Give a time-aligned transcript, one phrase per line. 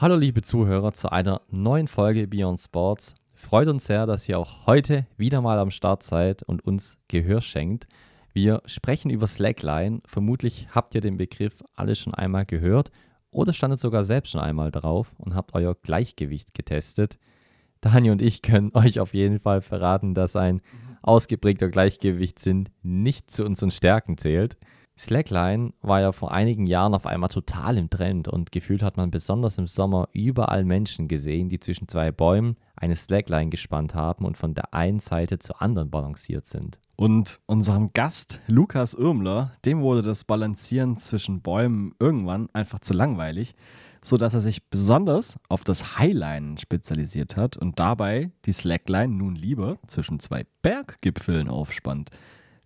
[0.00, 3.16] Hallo liebe Zuhörer zu einer neuen Folge Beyond Sports.
[3.34, 7.40] Freut uns sehr, dass ihr auch heute wieder mal am Start seid und uns Gehör
[7.40, 7.88] schenkt.
[8.32, 10.00] Wir sprechen über Slackline.
[10.06, 12.92] Vermutlich habt ihr den Begriff alle schon einmal gehört
[13.32, 17.18] oder standet sogar selbst schon einmal drauf und habt euer Gleichgewicht getestet.
[17.80, 20.60] Dani und ich können euch auf jeden Fall verraten, dass ein
[21.02, 24.58] ausgeprägter Gleichgewichtssinn nicht zu unseren Stärken zählt.
[24.98, 29.12] Slackline war ja vor einigen Jahren auf einmal total im Trend und gefühlt hat man
[29.12, 34.36] besonders im Sommer überall Menschen gesehen, die zwischen zwei Bäumen eine Slackline gespannt haben und
[34.36, 36.78] von der einen Seite zur anderen balanciert sind.
[36.96, 43.54] Und unserem Gast Lukas Irmler, dem wurde das Balancieren zwischen Bäumen irgendwann einfach zu langweilig,
[44.02, 49.78] sodass er sich besonders auf das Highline spezialisiert hat und dabei die Slackline nun lieber
[49.86, 52.10] zwischen zwei Berggipfeln aufspannt.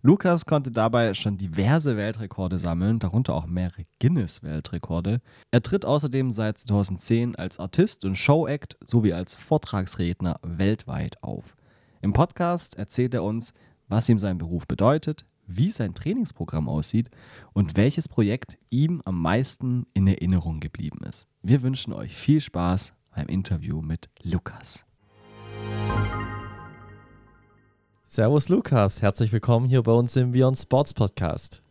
[0.05, 5.21] Lukas konnte dabei schon diverse Weltrekorde sammeln, darunter auch mehrere Guinness-Weltrekorde.
[5.49, 11.55] Er tritt außerdem seit 2010 als Artist und Showact sowie als Vortragsredner weltweit auf.
[12.01, 13.53] Im Podcast erzählt er uns,
[13.87, 17.09] was ihm sein Beruf bedeutet, wie sein Trainingsprogramm aussieht
[17.53, 21.29] und welches Projekt ihm am meisten in Erinnerung geblieben ist.
[21.43, 24.85] Wir wünschen euch viel Spaß beim Interview mit Lukas.
[28.15, 31.63] Servus Lukas, herzlich willkommen hier bei uns im Beyond Sports Podcast.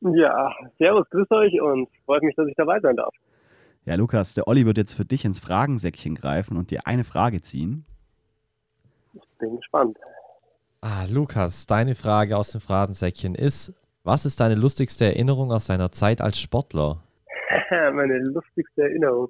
[0.00, 3.12] Ja, servus, grüß euch und freut mich, dass ich dabei sein darf.
[3.84, 7.42] Ja, Lukas, der Olli wird jetzt für dich ins Fragensäckchen greifen und dir eine Frage
[7.42, 7.84] ziehen.
[9.12, 9.98] Ich bin gespannt.
[10.80, 15.92] Ah, Lukas, deine Frage aus dem Fragensäckchen ist, was ist deine lustigste Erinnerung aus deiner
[15.92, 17.02] Zeit als Sportler?
[17.92, 19.28] Meine lustigste Erinnerung.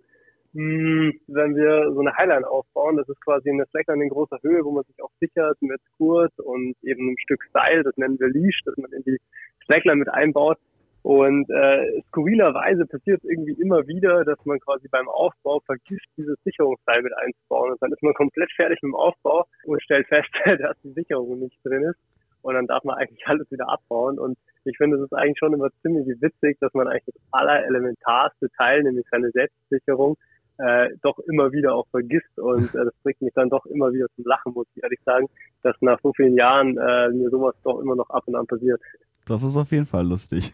[0.57, 4.65] Hm, wenn wir so eine Highline aufbauen, das ist quasi eine Slackline in großer Höhe,
[4.65, 8.31] wo man sich auch sichert mit Kurt und eben ein Stück Seil, das nennen wir
[8.31, 9.19] Leash, das man in die
[9.67, 10.57] Slackline mit einbaut.
[11.03, 16.39] Und äh, skurrilerweise passiert es irgendwie immer wieder, dass man quasi beim Aufbau vergisst, dieses
[16.43, 17.73] Sicherungsseil mit einzubauen.
[17.73, 21.39] Und dann ist man komplett fertig mit dem Aufbau und stellt fest, dass die Sicherung
[21.39, 22.01] nicht drin ist.
[22.41, 24.19] Und dann darf man eigentlich alles wieder abbauen.
[24.19, 28.49] Und ich finde, es ist eigentlich schon immer ziemlich witzig, dass man eigentlich das allerelementarste
[28.57, 30.17] Teil, nämlich seine Selbstsicherung,
[30.59, 34.07] äh, doch immer wieder auch vergisst und äh, das bringt mich dann doch immer wieder
[34.17, 35.27] zum Lachen, muss ich ehrlich sagen,
[35.63, 38.81] dass nach so vielen Jahren äh, mir sowas doch immer noch ab und an passiert.
[39.27, 40.53] Das ist auf jeden Fall lustig.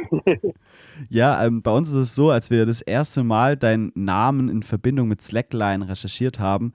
[1.10, 4.62] ja, ähm, bei uns ist es so, als wir das erste Mal deinen Namen in
[4.62, 6.72] Verbindung mit Slackline recherchiert haben,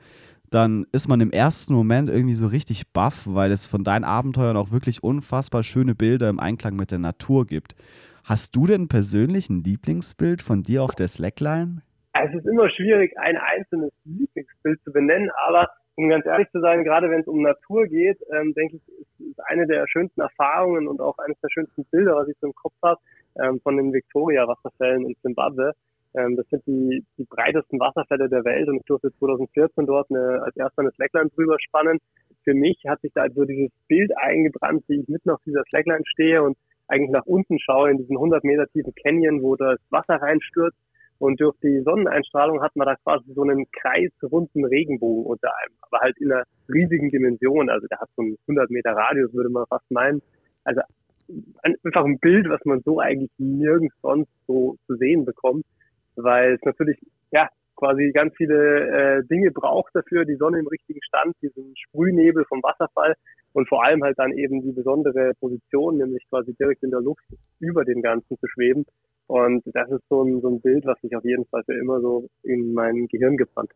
[0.52, 4.58] dann ist man im ersten Moment irgendwie so richtig baff, weil es von deinen Abenteuern
[4.58, 7.76] auch wirklich unfassbar schöne Bilder im Einklang mit der Natur gibt.
[8.24, 11.82] Hast du denn persönlich ein Lieblingsbild von dir auf der Slackline?
[12.24, 16.84] Es ist immer schwierig, ein einzelnes Lieblingsbild zu benennen, aber um ganz ehrlich zu sein,
[16.84, 20.88] gerade wenn es um Natur geht, ähm, denke ich, ist, ist eine der schönsten Erfahrungen
[20.88, 23.00] und auch eines der schönsten Bilder, was ich so im Kopf habe,
[23.42, 25.74] ähm, von den Victoria-Wasserfällen in Zimbabwe.
[26.14, 30.44] Ähm, das sind die, die breitesten Wasserfälle der Welt und ich durfte 2014 dort eine,
[30.44, 32.00] als erster eine Slackline drüber spannen.
[32.44, 36.04] Für mich hat sich da so dieses Bild eingebrannt, wie ich mitten auf dieser Slackline
[36.06, 36.58] stehe und
[36.88, 40.78] eigentlich nach unten schaue in diesen 100 Meter tiefen Canyon, wo das Wasser reinstürzt
[41.20, 46.00] und durch die Sonneneinstrahlung hat man da quasi so einen kreisrunden Regenbogen unter einem, aber
[46.02, 47.70] halt in einer riesigen Dimension.
[47.70, 50.22] Also der hat so einen 100 Meter Radius, würde man fast meinen.
[50.64, 50.82] Also
[51.84, 55.66] einfach ein Bild, was man so eigentlich nirgends sonst so zu sehen bekommt,
[56.16, 56.98] weil es natürlich,
[57.32, 62.44] ja, quasi ganz viele äh, Dinge braucht dafür, die Sonne im richtigen Stand, diesen Sprühnebel
[62.46, 63.16] vom Wasserfall
[63.54, 67.24] und vor allem halt dann eben die besondere Position, nämlich quasi direkt in der Luft
[67.60, 68.86] über dem Ganzen zu schweben.
[69.28, 72.00] Und das ist so ein, so ein Bild, was sich auf jeden Fall für immer
[72.00, 73.72] so in mein Gehirn gebrannt.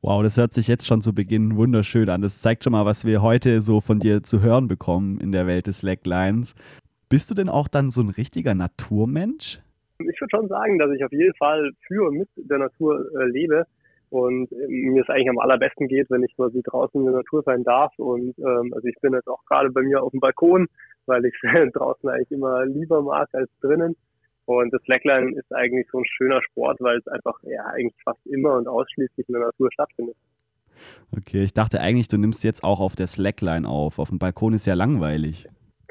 [0.00, 2.22] Wow, das hört sich jetzt schon zu Beginn wunderschön an.
[2.22, 5.46] Das zeigt schon mal, was wir heute so von dir zu hören bekommen in der
[5.46, 6.54] Welt des Slacklines.
[7.08, 9.60] Bist du denn auch dann so ein richtiger Naturmensch?
[9.98, 13.26] Ich würde schon sagen, dass ich auf jeden Fall für und mit der Natur äh,
[13.26, 13.64] lebe
[14.10, 17.42] und äh, mir es eigentlich am allerbesten geht, wenn ich quasi draußen in der Natur
[17.44, 17.92] sein darf.
[17.96, 20.66] Und ähm, also ich bin jetzt auch gerade bei mir auf dem Balkon,
[21.06, 21.34] weil ich
[21.74, 23.94] draußen eigentlich immer lieber mag als drinnen.
[24.44, 28.24] Und das Slackline ist eigentlich so ein schöner Sport, weil es einfach ja eigentlich fast
[28.26, 30.16] immer und ausschließlich in der Natur stattfindet.
[31.16, 33.98] Okay, ich dachte eigentlich, du nimmst jetzt auch auf der Slackline auf.
[33.98, 35.48] Auf dem Balkon ist ja langweilig.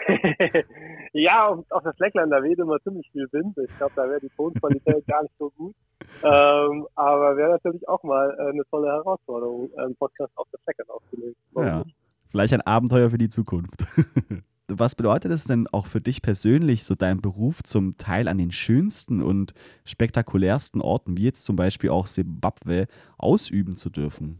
[1.13, 3.57] ja, auf, auf der Slackline, da weht immer ziemlich viel Wind.
[3.57, 5.75] Ich glaube, da wäre die Tonqualität gar nicht so gut.
[6.23, 10.89] Ähm, aber wäre natürlich auch mal äh, eine tolle Herausforderung, einen Podcast auf der Slackline
[10.89, 11.35] aufzunehmen.
[11.55, 11.83] Ja,
[12.31, 13.85] vielleicht ein Abenteuer für die Zukunft.
[14.79, 18.51] was bedeutet es denn auch für dich persönlich, so dein Beruf zum Teil an den
[18.51, 19.53] schönsten und
[19.85, 22.87] spektakulärsten Orten, wie jetzt zum Beispiel auch Simbabwe,
[23.17, 24.39] ausüben zu dürfen?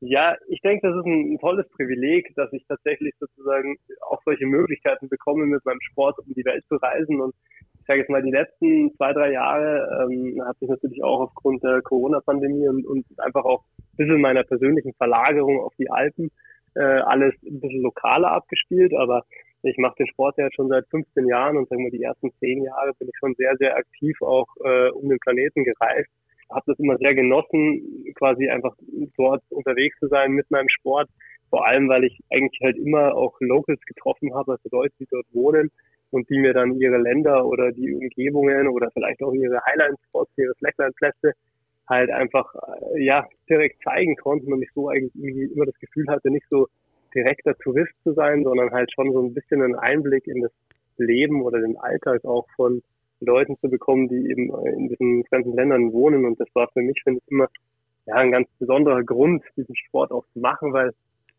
[0.00, 3.76] Ja, ich denke, das ist ein tolles Privileg, dass ich tatsächlich sozusagen
[4.10, 7.20] auch solche Möglichkeiten bekomme, mit meinem Sport um die Welt zu reisen.
[7.22, 7.34] Und
[7.80, 11.62] ich sage jetzt mal, die letzten zwei, drei Jahre ähm, hat sich natürlich auch aufgrund
[11.62, 16.30] der Corona-Pandemie und, und einfach auch ein bisschen meiner persönlichen Verlagerung auf die Alpen
[16.74, 19.24] äh, alles ein bisschen lokaler abgespielt, aber
[19.64, 22.62] ich mache den Sport ja schon seit 15 Jahren und sagen wir die ersten zehn
[22.62, 26.10] Jahre bin ich schon sehr, sehr aktiv auch äh, um den Planeten gereist.
[26.50, 28.76] Habe das immer sehr genossen, quasi einfach
[29.16, 31.08] dort unterwegs zu sein mit meinem Sport.
[31.48, 35.26] Vor allem, weil ich eigentlich halt immer auch Locals getroffen habe, also Leute, die dort
[35.32, 35.70] wohnen
[36.10, 40.54] und die mir dann ihre Länder oder die Umgebungen oder vielleicht auch ihre Highline-Spots, ihre
[40.54, 41.32] Slackline-Plätze
[41.88, 42.54] halt einfach
[42.94, 46.68] äh, ja direkt zeigen konnten und ich so eigentlich immer das Gefühl hatte, nicht so
[47.14, 50.52] direkter Tourist zu sein, sondern halt schon so ein bisschen einen Einblick in das
[50.96, 52.82] Leben oder den Alltag auch von
[53.20, 56.24] Leuten zu bekommen, die eben in diesen fremden Ländern wohnen.
[56.24, 57.48] Und das war für mich, finde ich, immer
[58.06, 60.90] ja, ein ganz besonderer Grund, diesen Sport auch zu machen, weil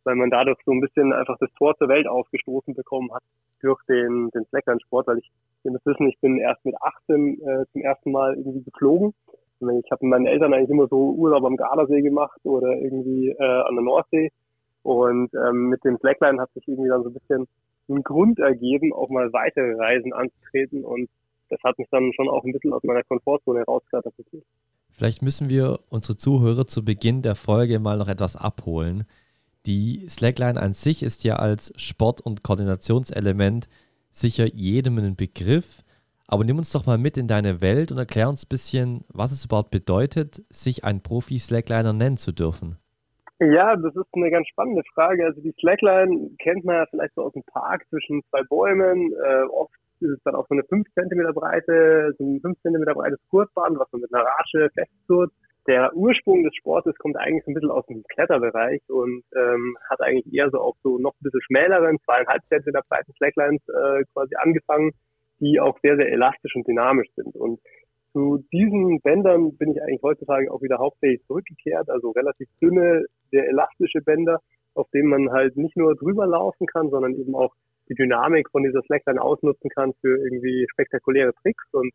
[0.06, 3.24] weil man dadurch so ein bisschen einfach das Tor zur Welt aufgestoßen bekommen hat
[3.62, 5.30] durch den, den Slackline-Sport, weil ich,
[5.64, 9.14] ihr müsst wissen, ich bin erst mit 18 äh, zum ersten Mal irgendwie geflogen.
[9.60, 13.44] Ich habe mit meinen Eltern eigentlich immer so Urlaub am Gardasee gemacht oder irgendwie äh,
[13.44, 14.32] an der Nordsee.
[14.86, 17.48] Und ähm, mit dem Slackline hat sich irgendwie dann so ein bisschen
[17.90, 20.86] ein Grund ergeben, auch mal weitere Reisen anzutreten.
[20.86, 21.10] Und
[21.50, 24.44] das hat mich dann schon auch ein bisschen aus meiner Komfortzone herauskatapultiert.
[24.92, 29.06] Vielleicht müssen wir unsere Zuhörer zu Beginn der Folge mal noch etwas abholen.
[29.66, 33.68] Die Slackline an sich ist ja als Sport- und Koordinationselement
[34.12, 35.82] sicher jedem ein Begriff.
[36.28, 39.32] Aber nimm uns doch mal mit in deine Welt und erklär uns ein bisschen, was
[39.32, 42.78] es überhaupt bedeutet, sich ein Profi-Slackliner nennen zu dürfen.
[43.40, 45.26] Ja, das ist eine ganz spannende Frage.
[45.26, 49.12] Also die Slackline kennt man ja vielleicht so aus dem Park zwischen zwei Bäumen.
[49.12, 52.84] Äh, oft ist es dann auch so eine 5 cm Breite, so ein 5 cm
[52.94, 55.32] breites Kurzband, was man mit einer Rasche festzurrt
[55.68, 60.02] der Ursprung des Sportes kommt eigentlich so ein bisschen aus dem Kletterbereich und ähm, hat
[60.02, 64.36] eigentlich eher so auf so noch ein bisschen schmäleren, zweieinhalb Zentimeter breiten Slacklines äh, quasi
[64.36, 64.92] angefangen,
[65.40, 67.36] die auch sehr, sehr elastisch und dynamisch sind.
[67.36, 67.60] Und
[68.16, 73.46] zu diesen Bändern bin ich eigentlich heutzutage auch wieder hauptsächlich zurückgekehrt, also relativ dünne, sehr
[73.50, 74.40] elastische Bänder,
[74.74, 77.54] auf denen man halt nicht nur drüber laufen kann, sondern eben auch
[77.90, 81.92] die Dynamik von dieser Slackline ausnutzen kann für irgendwie spektakuläre Tricks und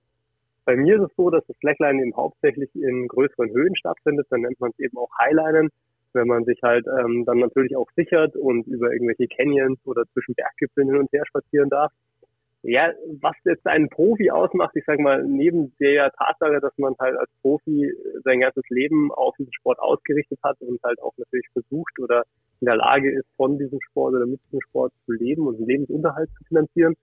[0.67, 4.26] bei mir ist es so, dass das Slackline eben hauptsächlich in größeren Höhen stattfindet.
[4.28, 5.70] Dann nennt man es eben auch Highlinen,
[6.12, 10.34] wenn man sich halt ähm, dann natürlich auch sichert und über irgendwelche Canyons oder zwischen
[10.34, 11.90] Berggipfeln hin und her spazieren darf.
[12.62, 17.16] Ja, was jetzt einen Profi ausmacht, ich sage mal, neben der Tatsache, dass man halt
[17.16, 17.90] als Profi
[18.22, 22.24] sein ganzes Leben auf diesen Sport ausgerichtet hat und halt auch natürlich versucht oder
[22.60, 25.66] in der Lage ist, von diesem Sport oder mit diesem Sport zu leben und einen
[25.66, 26.96] Lebensunterhalt zu finanzieren,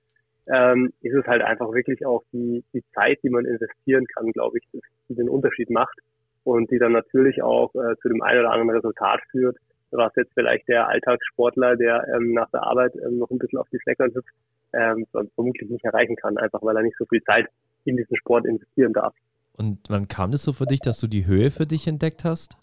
[0.48, 4.60] ähm, ist es halt einfach wirklich auch die, die Zeit, die man investieren kann, glaube
[4.60, 5.98] ich, die den Unterschied macht
[6.44, 9.57] und die dann natürlich auch äh, zu dem einen oder anderen Resultat führt,
[9.92, 13.68] was jetzt vielleicht der Alltagssportler, der ähm, nach der Arbeit ähm, noch ein bisschen auf
[13.69, 14.33] die Fleckern hüpft,
[14.74, 15.06] ähm,
[15.36, 17.48] vermutlich nicht erreichen kann, einfach weil er nicht so viel Zeit
[17.86, 19.14] in diesen Sport investieren darf.
[19.58, 22.58] Und wann kam das so für dich, dass du die Höhe für dich entdeckt hast?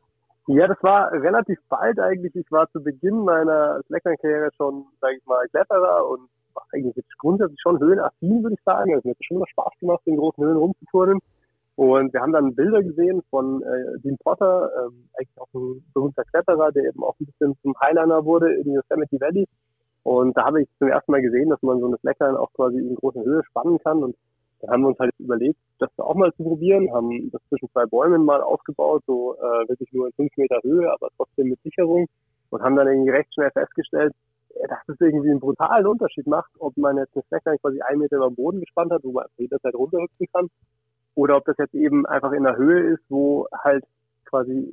[0.47, 2.35] Ja, das war relativ bald eigentlich.
[2.37, 7.19] Ich war zu Beginn meiner Slackline-Karriere schon, sage ich mal, Kletterer und war eigentlich jetzt
[7.19, 8.95] grundsätzlich schon höhenaffin, würde ich sagen.
[8.95, 11.19] Also mir hat schon immer Spaß gemacht, in großen Höhen rumzuturnen.
[11.77, 16.23] Und wir haben dann Bilder gesehen von äh, Dean Potter, ähm, eigentlich auch ein berühmter
[16.25, 19.49] Kletterer, der eben auch ein bisschen zum Highliner wurde in Yosemite Valley.
[20.04, 22.78] Und da habe ich zum ersten Mal gesehen, dass man so eine Slackline auch quasi
[22.78, 24.04] in großer Höhe spannen kann.
[24.04, 24.16] Und
[24.61, 27.87] da haben wir uns halt überlegt, das auch mal zu probieren, haben das zwischen zwei
[27.87, 32.06] Bäumen mal aufgebaut, so äh, wirklich nur in fünf Meter Höhe, aber trotzdem mit Sicherung.
[32.50, 34.12] Und haben dann irgendwie recht schnell festgestellt,
[34.68, 38.16] dass es irgendwie einen brutalen Unterschied macht, ob man jetzt eine Slackline quasi einen Meter
[38.16, 40.49] über den Boden gespannt hat, wo man jederzeit runterhüpfen kann,
[41.14, 43.84] oder ob das jetzt eben einfach in der Höhe ist, wo halt
[44.26, 44.70] quasi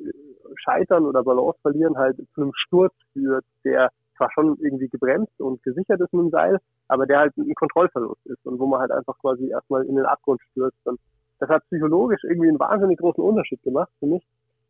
[0.55, 3.89] Scheitern oder Balance verlieren halt zu einem Sturz führt, der
[4.21, 8.23] zwar schon irgendwie gebremst und gesichert ist mit dem Seil, aber der halt ein Kontrollverlust
[8.25, 10.77] ist und wo man halt einfach quasi erstmal in den Abgrund stürzt.
[10.85, 10.99] Und
[11.39, 14.23] das hat psychologisch irgendwie einen wahnsinnig großen Unterschied gemacht für mich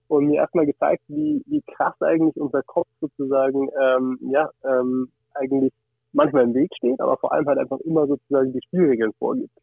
[0.07, 5.73] und mir erstmal gezeigt, wie, wie krass eigentlich unser Kopf sozusagen, ähm, ja, ähm, eigentlich
[6.13, 9.57] manchmal im Weg steht, aber vor allem halt einfach immer sozusagen die Spielregeln vorgibt.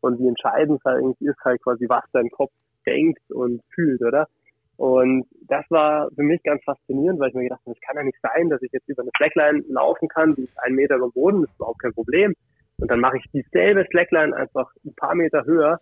[0.00, 2.52] Und wie entscheidend halt eigentlich ist halt quasi, was dein Kopf
[2.86, 4.26] denkt und fühlt, oder?
[4.76, 8.02] Und das war für mich ganz faszinierend, weil ich mir gedacht habe, es kann ja
[8.02, 11.08] nicht sein, dass ich jetzt über eine Slackline laufen kann, die ist einen Meter über
[11.08, 12.34] dem Boden, das ist überhaupt kein Problem.
[12.78, 15.80] Und dann mache ich dieselbe Slackline einfach ein paar Meter höher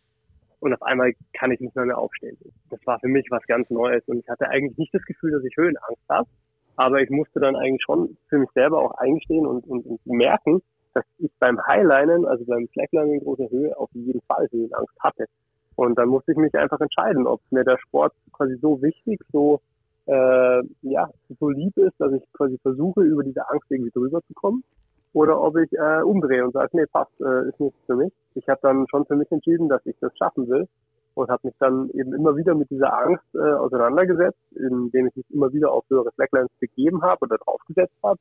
[0.61, 2.37] und auf einmal kann ich nicht mehr, mehr aufstehen.
[2.71, 5.45] Das war für mich was ganz Neues und ich hatte eigentlich nicht das Gefühl, dass
[5.45, 6.29] ich Höhenangst habe,
[6.77, 10.63] aber ich musste dann eigentlich schon für mich selber auch eingestehen und, und, und merken,
[10.95, 15.27] dass ich beim Highlinen, also beim Slacklinen in großer Höhe, auf jeden Fall Höhenangst hatte.
[15.77, 19.61] Und dann musste ich mich einfach entscheiden, ob mir der Sport quasi so wichtig, so
[20.07, 24.35] äh, ja, so lieb ist, dass ich quasi versuche, über diese Angst irgendwie drüber zu
[24.35, 24.65] kommen.
[25.13, 28.13] oder ob ich äh, umdrehe und sage, nee, passt, äh, ist nichts für mich.
[28.35, 30.67] Ich habe dann schon für mich entschieden, dass ich das schaffen will
[31.15, 35.31] und habe mich dann eben immer wieder mit dieser Angst äh, auseinandergesetzt, indem ich mich
[35.31, 38.19] immer wieder auf höhere Slacklines begeben habe oder draufgesetzt habe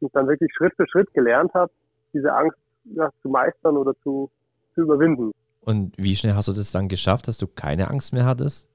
[0.00, 1.70] und dann wirklich Schritt für Schritt gelernt habe,
[2.12, 4.28] diese Angst ja, zu meistern oder zu,
[4.74, 5.32] zu überwinden.
[5.64, 8.68] Und wie schnell hast du das dann geschafft, dass du keine Angst mehr hattest?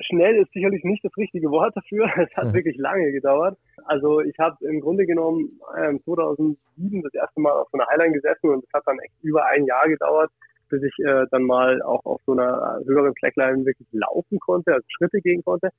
[0.00, 2.06] Schnell ist sicherlich nicht das richtige Wort dafür.
[2.16, 2.52] Es hat ja.
[2.52, 3.56] wirklich lange gedauert.
[3.86, 8.12] Also ich habe im Grunde genommen äh, 2007 das erste Mal auf so einer Highline
[8.12, 10.30] gesessen und es hat dann echt über ein Jahr gedauert,
[10.68, 14.86] bis ich äh, dann mal auch auf so einer höheren Slackline wirklich laufen konnte, also
[14.88, 15.70] Schritte gehen konnte.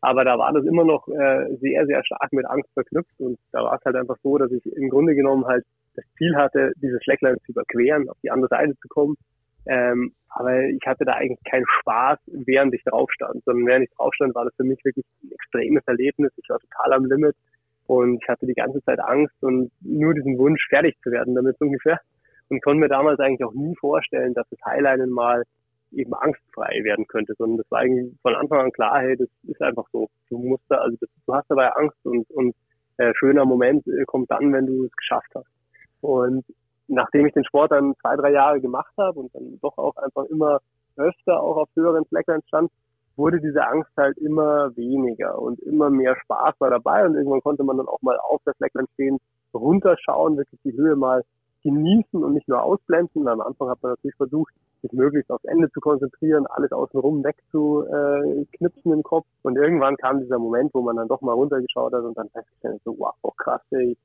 [0.00, 3.62] Aber da war das immer noch äh, sehr, sehr stark mit Angst verknüpft und da
[3.62, 5.64] war es halt einfach so, dass ich im Grunde genommen halt
[5.94, 9.16] das Ziel hatte, diese Slackline zu überqueren, auf die andere Seite zu kommen.
[9.66, 13.96] Ähm, aber ich hatte da eigentlich keinen Spaß, während ich drauf stand, sondern während ich
[13.96, 16.32] drauf stand, war das für mich wirklich ein extremes Erlebnis.
[16.36, 17.34] Ich war total am Limit
[17.86, 21.56] und ich hatte die ganze Zeit Angst und nur diesen Wunsch, fertig zu werden damit
[21.60, 22.00] ungefähr.
[22.48, 25.44] Und konnte mir damals eigentlich auch nie vorstellen, dass das Highlinen mal
[25.92, 29.60] eben angstfrei werden könnte, sondern das war eigentlich von Anfang an klar, hey, das ist
[29.60, 30.08] einfach so.
[30.28, 32.54] Du musst da, also das, du hast dabei Angst und, und
[32.96, 35.48] äh, schöner Moment äh, kommt dann, wenn du es geschafft hast.
[36.00, 36.44] Und
[36.90, 40.24] nachdem ich den Sport dann zwei, drei Jahre gemacht habe und dann doch auch einfach
[40.24, 40.60] immer
[40.96, 42.70] öfter auch auf höheren Slackline stand,
[43.16, 47.64] wurde diese Angst halt immer weniger und immer mehr Spaß war dabei und irgendwann konnte
[47.64, 49.18] man dann auch mal auf der Slackline stehen,
[49.54, 51.22] runterschauen, wirklich die Höhe mal
[51.62, 53.28] genießen und nicht nur ausblenden.
[53.28, 58.92] Am Anfang hat man natürlich versucht, sich möglichst aufs Ende zu konzentrieren, alles außenrum wegzuknipsen
[58.92, 59.26] im Kopf.
[59.42, 62.80] Und irgendwann kam dieser Moment, wo man dann doch mal runtergeschaut hat und dann festgestellt
[62.84, 63.96] so, wow, krass, ey,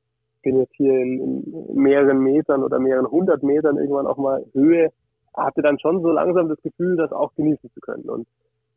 [0.45, 4.91] bin jetzt hier in, in mehreren Metern oder mehreren hundert Metern irgendwann auch mal Höhe,
[5.35, 8.07] hatte dann schon so langsam das Gefühl, das auch genießen zu können.
[8.07, 8.27] Und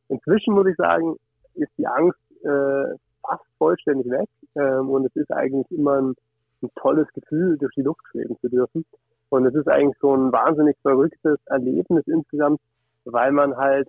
[0.08, 1.16] inzwischen muss ich sagen,
[1.54, 6.14] ist die Angst äh, fast vollständig weg ähm, und es ist eigentlich immer ein,
[6.62, 8.84] ein tolles Gefühl, durch die Luft schweben zu dürfen.
[9.28, 12.60] Und es ist eigentlich so ein wahnsinnig verrücktes Erlebnis insgesamt,
[13.04, 13.88] weil man halt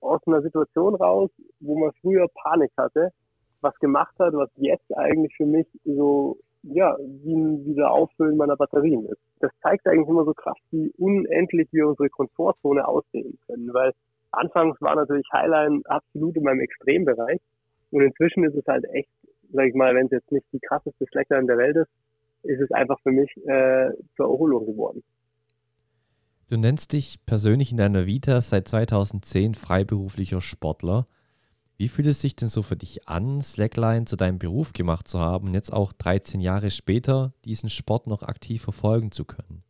[0.00, 3.10] aus einer Situation raus, wo man früher Panik hatte,
[3.60, 9.06] was gemacht hat, was jetzt eigentlich für mich so, ja, wie ein Wiederauffüllen meiner Batterien
[9.06, 9.20] ist.
[9.40, 13.92] Das zeigt eigentlich immer so krass, wie unendlich wir unsere Komfortzone ausdehnen können, weil
[14.32, 17.40] anfangs war natürlich Highline absolut in meinem Extrembereich
[17.90, 19.08] und inzwischen ist es halt echt,
[19.52, 21.90] sag ich mal, wenn es jetzt nicht die krasseste Slackline der Welt ist,
[22.42, 25.02] ist es einfach für mich äh, zur Erholung geworden.
[26.48, 31.06] Du nennst dich persönlich in deiner Vita seit 2010 freiberuflicher Sportler.
[31.80, 35.18] Wie fühlt es sich denn so für dich an, Slackline zu deinem Beruf gemacht zu
[35.18, 39.62] haben und jetzt auch 13 Jahre später diesen Sport noch aktiv verfolgen zu können?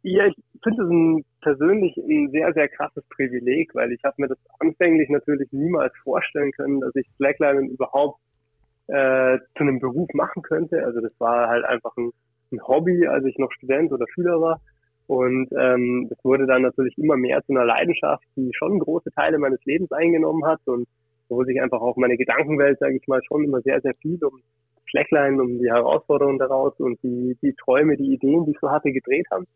[0.00, 4.28] Ja, ich finde es ein, persönlich ein sehr, sehr krasses Privileg, weil ich habe mir
[4.28, 8.20] das anfänglich natürlich niemals vorstellen können, dass ich Slackline überhaupt
[8.86, 10.82] äh, zu einem Beruf machen könnte.
[10.82, 12.10] Also das war halt einfach ein,
[12.52, 14.62] ein Hobby, als ich noch Student oder Schüler war.
[15.08, 19.36] Und ähm, das wurde dann natürlich immer mehr zu einer Leidenschaft, die schon große Teile
[19.36, 20.88] meines Lebens eingenommen hat und
[21.28, 24.40] wo sich einfach auch meine Gedankenwelt, sage ich mal, schon immer sehr, sehr viel um
[24.90, 28.92] Flecklein, um die Herausforderungen daraus und die, die Träume, die Ideen, die ich so hatte,
[28.92, 29.46] gedreht haben.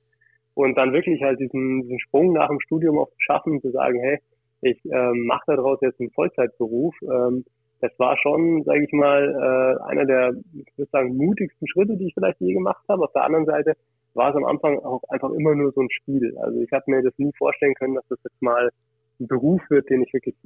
[0.55, 4.01] Und dann wirklich halt diesen, diesen Sprung nach dem Studium auch zu schaffen, zu sagen,
[4.01, 4.19] hey,
[4.61, 7.45] ich ähm, mache daraus jetzt einen Vollzeitberuf, ähm,
[7.81, 12.09] das war schon, sage ich mal, äh, einer der, ich würde sagen, mutigsten Schritte, die
[12.09, 13.05] ich vielleicht je gemacht habe.
[13.05, 13.75] Auf der anderen Seite
[14.15, 16.37] war es am Anfang auch einfach immer nur so ein Spiel.
[16.39, 18.71] Also ich habe mir das nie vorstellen können, dass das jetzt mal
[19.27, 20.37] Beruf wird, den ich wirklich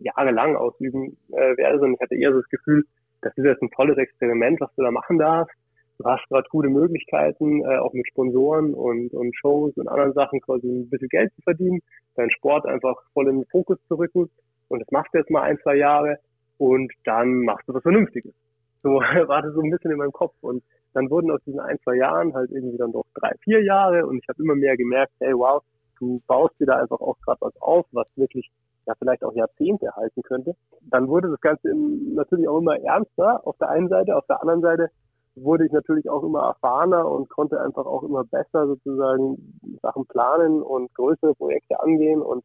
[0.00, 2.84] jahrelang ausüben äh, werde, sondern ich hatte eher so das Gefühl,
[3.22, 5.54] das ist jetzt ein tolles Experiment, was du da machen darfst.
[5.98, 10.40] Du hast gerade gute Möglichkeiten, äh, auch mit Sponsoren und, und Shows und anderen Sachen
[10.40, 11.80] quasi ein bisschen Geld zu verdienen,
[12.16, 14.28] deinen Sport einfach voll in den Fokus zu rücken.
[14.68, 16.18] Und das machst du jetzt mal ein, zwei Jahre
[16.58, 18.34] und dann machst du was Vernünftiges.
[18.82, 18.90] So
[19.28, 20.34] war das so ein bisschen in meinem Kopf.
[20.40, 20.62] Und
[20.94, 24.18] dann wurden aus diesen ein, zwei Jahren halt irgendwie dann doch drei, vier Jahre und
[24.18, 25.62] ich habe immer mehr gemerkt, hey wow,
[26.06, 28.50] du baust dir da einfach auch gerade was auf, was wirklich
[28.86, 30.54] ja vielleicht auch Jahrzehnte halten könnte.
[30.82, 34.60] Dann wurde das Ganze natürlich auch immer ernster auf der einen Seite, auf der anderen
[34.60, 34.90] Seite
[35.36, 40.62] wurde ich natürlich auch immer erfahrener und konnte einfach auch immer besser sozusagen Sachen planen
[40.62, 42.44] und größere Projekte angehen und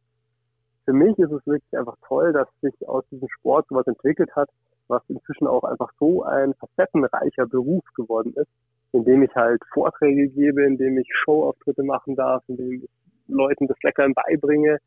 [0.84, 4.48] für mich ist es wirklich einfach toll, dass sich aus diesem Sport sowas entwickelt hat,
[4.88, 8.48] was inzwischen auch einfach so ein facettenreicher Beruf geworden ist,
[8.92, 12.88] in dem ich halt Vorträge gebe, in dem ich Showauftritte machen darf, in dem ich
[13.32, 14.78] Leuten das Leckern beibringe,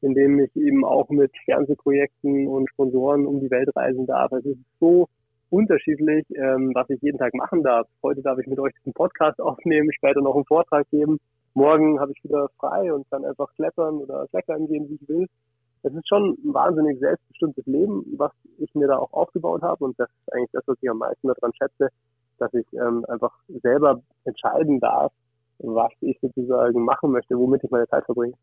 [0.00, 4.32] in dem ich eben auch mit Fernsehprojekten und Sponsoren um die Welt reisen darf.
[4.32, 5.08] Es ist so
[5.50, 7.86] unterschiedlich, ähm, was ich jeden Tag machen darf.
[8.02, 11.18] Heute darf ich mit euch diesen Podcast aufnehmen, später noch einen Vortrag geben
[11.54, 15.26] morgen habe ich wieder frei und kann einfach klettern oder klettern gehen, wie ich will.
[15.82, 19.98] Es ist schon ein wahnsinnig selbstbestimmtes Leben, was ich mir da auch aufgebaut habe und
[19.98, 21.88] das ist eigentlich das, was ich am meisten daran schätze,
[22.38, 25.12] dass ich ähm, einfach selber entscheiden darf,
[25.62, 28.34] was ich sozusagen machen möchte, womit ich meine Zeit verbringe.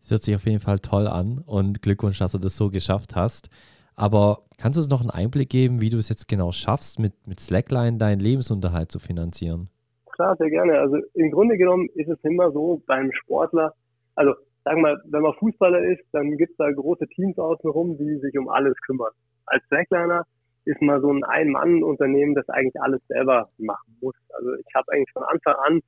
[0.00, 3.16] Das hört sich auf jeden Fall toll an und Glückwunsch, dass du das so geschafft
[3.16, 3.50] hast.
[3.96, 7.14] Aber kannst du uns noch einen Einblick geben, wie du es jetzt genau schaffst, mit,
[7.26, 9.68] mit Slackline deinen Lebensunterhalt zu finanzieren?
[10.12, 10.78] Klar, sehr gerne.
[10.78, 13.72] Also im Grunde genommen ist es immer so beim Sportler,
[14.14, 17.98] also sagen wir mal, wenn man Fußballer ist, dann gibt es da große Teams außenrum,
[17.98, 19.12] die sich um alles kümmern.
[19.46, 20.24] Als Slackliner
[20.64, 24.16] ist man so ein Ein-Mann-Unternehmen, das eigentlich alles selber machen muss.
[24.36, 25.80] Also ich habe eigentlich von Anfang an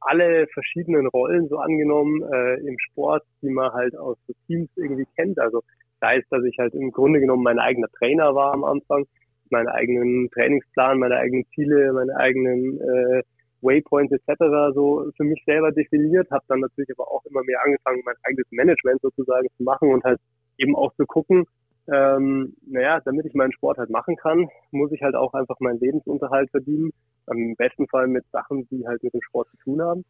[0.00, 5.06] alle verschiedenen Rollen so angenommen äh, im Sport, die man halt aus so Teams irgendwie
[5.16, 5.38] kennt.
[5.38, 5.62] Also
[6.00, 9.04] sei es, dass ich halt im Grunde genommen mein eigener Trainer war am Anfang,
[9.50, 13.22] meinen eigenen Trainingsplan, meine eigenen Ziele, meine eigenen äh,
[13.60, 14.74] Waypoints etc.
[14.74, 18.46] so für mich selber definiert, habe dann natürlich aber auch immer mehr angefangen, mein eigenes
[18.50, 20.20] Management sozusagen zu machen und halt
[20.58, 21.44] eben auch zu gucken,
[21.90, 25.80] ähm, naja, damit ich meinen Sport halt machen kann, muss ich halt auch einfach meinen
[25.80, 26.92] Lebensunterhalt verdienen.
[27.28, 30.04] Am besten Fall mit Sachen, die halt mit dem Sport zu tun haben.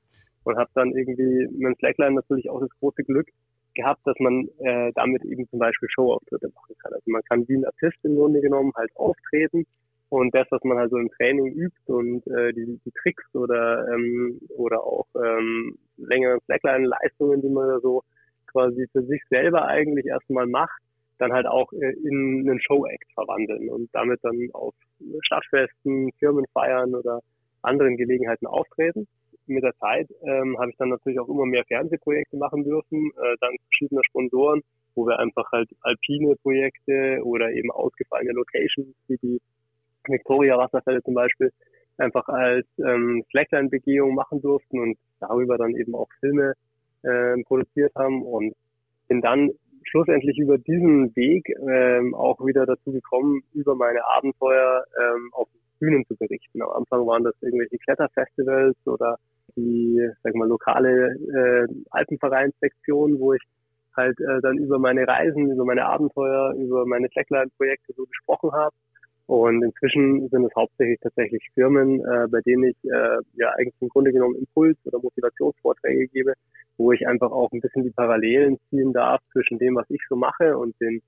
[0.44, 3.26] Und habe dann irgendwie mit dem Slackline natürlich auch das große Glück
[3.74, 6.92] gehabt, dass man äh, damit eben zum Beispiel Showauftritte machen kann.
[6.92, 9.66] Also man kann wie ein Artist im Grunde genommen halt auftreten
[10.10, 13.86] und das, was man halt so im Training übt und äh, die, die Tricks oder
[13.92, 18.02] ähm, oder auch ähm, längere Slackline-Leistungen, die man da so
[18.46, 20.80] quasi für sich selber eigentlich erstmal macht,
[21.18, 24.74] dann halt auch äh, in einen Show-Act verwandeln und damit dann auf
[25.22, 27.20] Stadtfesten, Firmenfeiern oder
[27.62, 29.06] anderen Gelegenheiten auftreten.
[29.46, 33.36] Mit der Zeit ähm, habe ich dann natürlich auch immer mehr Fernsehprojekte machen dürfen, äh,
[33.40, 34.62] dank verschiedener Sponsoren,
[34.94, 39.40] wo wir einfach halt alpine Projekte oder eben ausgefallene Locations, wie die
[40.06, 41.50] Victoria Wasserfälle zum Beispiel,
[41.96, 46.54] einfach als ähm, Slackline-Begehung machen durften und darüber dann eben auch Filme
[47.02, 48.54] äh, produziert haben und
[49.08, 49.50] bin dann
[49.84, 56.04] schlussendlich über diesen Weg ähm, auch wieder dazu gekommen, über meine Abenteuer ähm, auf Bühnen
[56.06, 56.62] zu berichten.
[56.62, 59.16] Am Anfang waren das irgendwelche Kletterfestivals oder
[59.56, 63.42] die, sag mal, lokale äh, Alpenvereinssektion, wo ich
[63.96, 68.74] halt äh, dann über meine Reisen, über meine Abenteuer, über meine Slackline-Projekte so gesprochen habe.
[69.28, 73.90] Und inzwischen sind es hauptsächlich tatsächlich Firmen, äh, bei denen ich äh, ja eigentlich im
[73.90, 76.32] Grunde genommen Impuls- oder Motivationsvorträge gebe,
[76.78, 80.16] wo ich einfach auch ein bisschen die Parallelen ziehen darf zwischen dem, was ich so
[80.16, 81.02] mache und den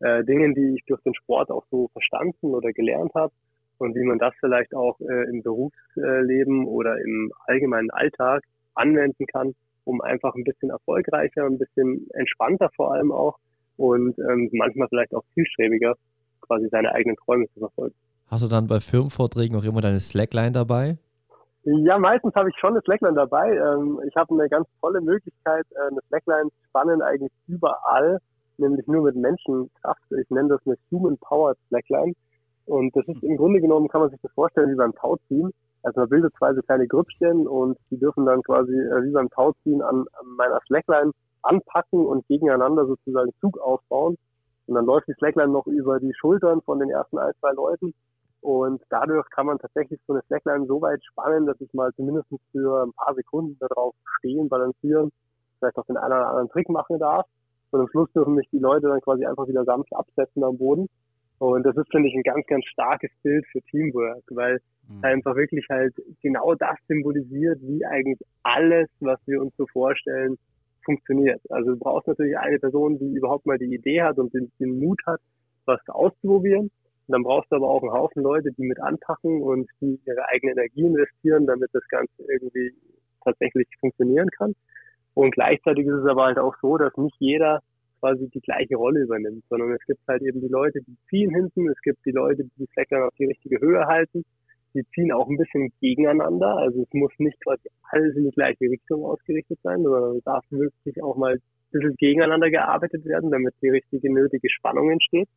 [0.00, 3.32] äh, Dingen, die ich durch den Sport auch so verstanden oder gelernt habe
[3.78, 8.42] und wie man das vielleicht auch äh, im Berufsleben oder im allgemeinen Alltag
[8.74, 9.54] anwenden kann,
[9.84, 13.38] um einfach ein bisschen erfolgreicher, ein bisschen entspannter vor allem auch
[13.76, 15.94] und ähm, manchmal vielleicht auch zielstrebiger
[16.50, 17.94] quasi seine eigenen Träume zu verfolgen.
[18.26, 20.98] Hast du dann bei Firmenvorträgen auch immer deine Slackline dabei?
[21.62, 23.54] Ja, meistens habe ich schon eine Slackline dabei.
[23.54, 28.18] Ähm, ich habe eine ganz tolle Möglichkeit, äh, eine Slackline zu spannen eigentlich überall,
[28.56, 30.02] nämlich nur mit Menschenkraft.
[30.20, 32.14] Ich nenne das eine Human Powered Slackline.
[32.66, 35.50] Und das ist im Grunde genommen, kann man sich das vorstellen wie beim Tauziehen.
[35.82, 39.28] Also man bildet zwei so kleine Grüppchen und die dürfen dann quasi äh, wie beim
[39.30, 44.16] Tauziehen an, an meiner Slackline anpacken und gegeneinander sozusagen Zug aufbauen.
[44.70, 47.92] Und dann läuft die Slackline noch über die Schultern von den ersten ein, zwei Leuten
[48.40, 52.28] und dadurch kann man tatsächlich so eine Slackline so weit spannen, dass ich mal zumindest
[52.52, 55.10] für ein paar Sekunden darauf stehen, balancieren,
[55.58, 57.26] vielleicht auch den einen oder anderen Trick machen darf.
[57.70, 60.88] Und am Schluss dürfen mich die Leute dann quasi einfach wieder sanft absetzen am Boden.
[61.38, 65.04] Und das ist, finde ich, ein ganz, ganz starkes Bild für Teamwork, weil mhm.
[65.04, 70.38] einfach wirklich halt genau das symbolisiert, wie eigentlich alles, was wir uns so vorstellen,
[70.84, 71.40] funktioniert.
[71.50, 74.78] Also du brauchst natürlich eine Person, die überhaupt mal die Idee hat und den, den
[74.78, 75.20] Mut hat,
[75.66, 76.70] was auszuprobieren.
[77.10, 80.28] Und dann brauchst du aber auch einen Haufen Leute, die mit anpacken und die ihre
[80.28, 82.72] eigene Energie investieren, damit das Ganze irgendwie
[83.24, 84.54] tatsächlich funktionieren kann.
[85.14, 87.60] Und gleichzeitig ist es aber halt auch so, dass nicht jeder
[88.00, 91.68] quasi die gleiche Rolle übernimmt, sondern es gibt halt eben die Leute, die ziehen hinten,
[91.68, 94.24] es gibt die Leute, die die Fleckern auf die richtige Höhe halten,
[94.74, 98.64] die ziehen auch ein bisschen gegeneinander, also es muss nicht quasi alles in die gleiche
[98.64, 103.54] Richtung ausgerichtet sein, sondern es darf wirklich auch mal ein bisschen gegeneinander gearbeitet werden, damit
[103.62, 105.28] die richtige nötige Spannung entsteht.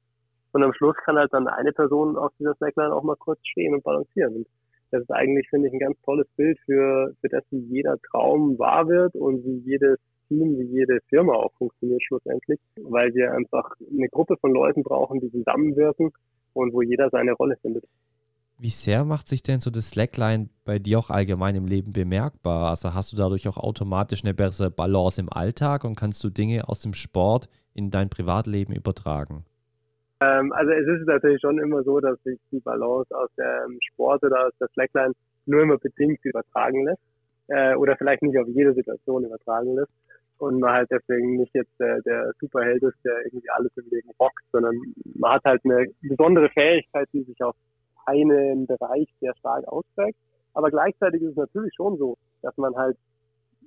[0.52, 3.74] Und am Schluss kann halt dann eine Person auf dieser Slackline auch mal kurz stehen
[3.74, 4.36] und balancieren.
[4.36, 4.48] Und
[4.92, 8.60] das ist eigentlich, finde ich, ein ganz tolles Bild für, für das, wie jeder Traum
[8.60, 13.72] wahr wird und wie jedes Team, wie jede Firma auch funktioniert schlussendlich, weil wir einfach
[13.80, 16.12] eine Gruppe von Leuten brauchen, die zusammenwirken
[16.54, 17.86] und wo jeder seine Rolle findet.
[18.64, 22.70] Wie sehr macht sich denn so das Slackline bei dir auch allgemein im Leben bemerkbar?
[22.70, 26.70] Also hast du dadurch auch automatisch eine bessere Balance im Alltag und kannst du Dinge
[26.70, 29.44] aus dem Sport in dein Privatleben übertragen?
[30.22, 34.24] Ähm, also es ist natürlich schon immer so, dass sich die Balance aus dem Sport
[34.24, 35.12] oder aus der Slackline
[35.46, 37.04] nur immer bedingt übertragen lässt
[37.50, 39.92] äh, oder vielleicht nicht auf jede Situation übertragen lässt
[40.38, 44.10] und man halt deswegen nicht jetzt der, der Superheld ist, der irgendwie alles im Leben
[44.18, 44.74] rockt, sondern
[45.16, 47.56] man hat halt eine besondere Fähigkeit, die sich auf
[48.06, 50.18] einen Bereich sehr stark ausprägt.
[50.54, 52.98] Aber gleichzeitig ist es natürlich schon so, dass man halt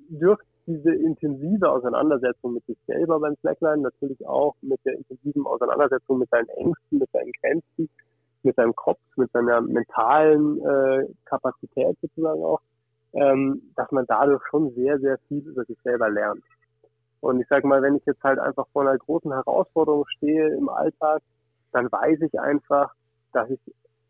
[0.09, 6.18] durch diese intensive Auseinandersetzung mit sich selber beim Slackline, natürlich auch mit der intensiven Auseinandersetzung
[6.18, 7.88] mit seinen Ängsten, mit seinen Grenzen,
[8.42, 12.61] mit seinem Kopf, mit seiner mentalen äh, Kapazität sozusagen auch,
[13.12, 16.42] ähm, dass man dadurch schon sehr, sehr viel über sich selber lernt.
[17.20, 20.68] Und ich sage mal, wenn ich jetzt halt einfach vor einer großen Herausforderung stehe im
[20.68, 21.22] Alltag,
[21.72, 22.92] dann weiß ich einfach,
[23.33, 23.61] dass ich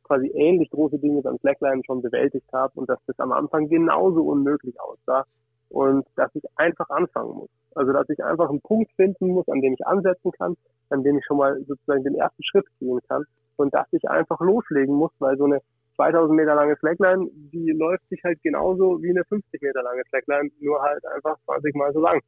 [0.07, 4.23] quasi ähnlich große Dinge beim Slackline schon bewältigt habe und dass das am Anfang genauso
[4.23, 5.25] unmöglich aussah
[5.69, 7.51] und dass ich einfach anfangen muss.
[7.75, 10.57] Also dass ich einfach einen Punkt finden muss, an dem ich ansetzen kann,
[10.90, 13.25] an dem ich schon mal sozusagen den ersten Schritt gehen kann
[13.57, 15.61] und dass ich einfach loslegen muss, weil so eine
[15.97, 20.51] 2000 Meter lange Slackline, die läuft sich halt genauso wie eine 50 Meter lange Slackline,
[20.61, 22.21] nur halt einfach 20 mal so lang.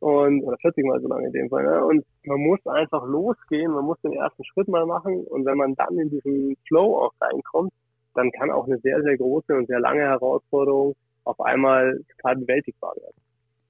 [0.00, 1.64] Und, oder 40 mal so lang in dem Fall.
[1.64, 1.84] Ne?
[1.84, 5.74] Und man muss einfach losgehen, man muss den ersten Schritt mal machen und wenn man
[5.74, 7.72] dann in diesen Flow auch reinkommt,
[8.14, 12.94] dann kann auch eine sehr, sehr große und sehr lange Herausforderung auf einmal total bewältigbar
[12.96, 13.16] werden.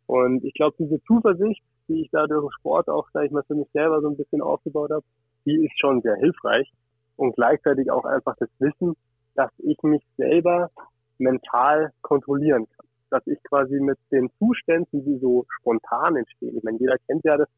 [0.06, 3.42] Und ich glaube, diese Zuversicht, die ich da durch den Sport auch, sage ich mal,
[3.44, 5.04] für mich selber so ein bisschen aufgebaut habe,
[5.44, 6.70] die ist schon sehr hilfreich.
[7.16, 8.94] Und gleichzeitig auch einfach das Wissen,
[9.34, 10.70] dass ich mich selber
[11.18, 12.85] mental kontrollieren kann.
[13.10, 17.36] Dass ich quasi mit den Zuständen, die so spontan entstehen, ich meine, jeder kennt ja
[17.36, 17.48] das,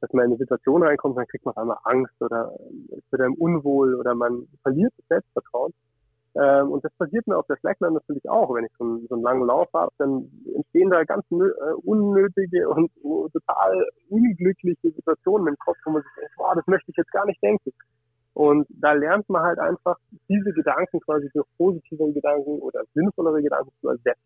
[0.00, 2.52] dass man in eine Situation reinkommt, dann kriegt man auf einmal Angst oder
[2.90, 5.72] es wird einem unwohl oder man verliert das Selbstvertrauen.
[6.38, 8.54] Ähm, und das passiert mir auf der Slackline natürlich auch.
[8.54, 12.68] Wenn ich so einen, so einen langen Lauf habe, dann entstehen da ganz äh, unnötige
[12.68, 16.96] und uh, total unglückliche Situationen im Kopf, wo man sich denkt, boah, das möchte ich
[16.96, 17.72] jetzt gar nicht denken.
[18.34, 19.96] Und da lernt man halt einfach,
[20.28, 24.22] diese Gedanken quasi durch positive Gedanken oder sinnvollere Gedanken zu ersetzen.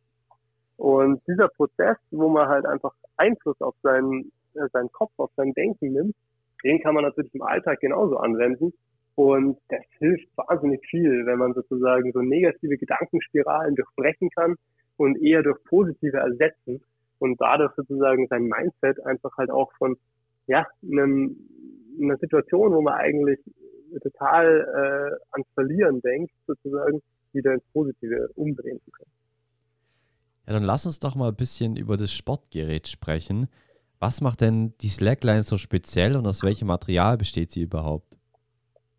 [0.77, 5.53] Und dieser Prozess, wo man halt einfach Einfluss auf seinen, äh, seinen Kopf, auf sein
[5.53, 6.17] Denken nimmt,
[6.65, 8.73] den kann man natürlich im Alltag genauso anwenden.
[9.15, 14.57] Und das hilft wahnsinnig viel, wenn man sozusagen so negative Gedankenspiralen durchbrechen kann
[14.97, 16.83] und eher durch positive ersetzen
[17.19, 19.97] und dadurch sozusagen sein Mindset einfach halt auch von
[20.47, 21.37] ja, einem,
[22.01, 23.39] einer Situation, wo man eigentlich
[24.03, 29.11] total äh, ans Verlieren denkt, sozusagen wieder ins Positive umdrehen zu können.
[30.47, 33.49] Ja, dann lass uns doch mal ein bisschen über das Sportgerät sprechen.
[34.01, 38.17] Was macht denn die Slackline so speziell und aus welchem Material besteht sie überhaupt?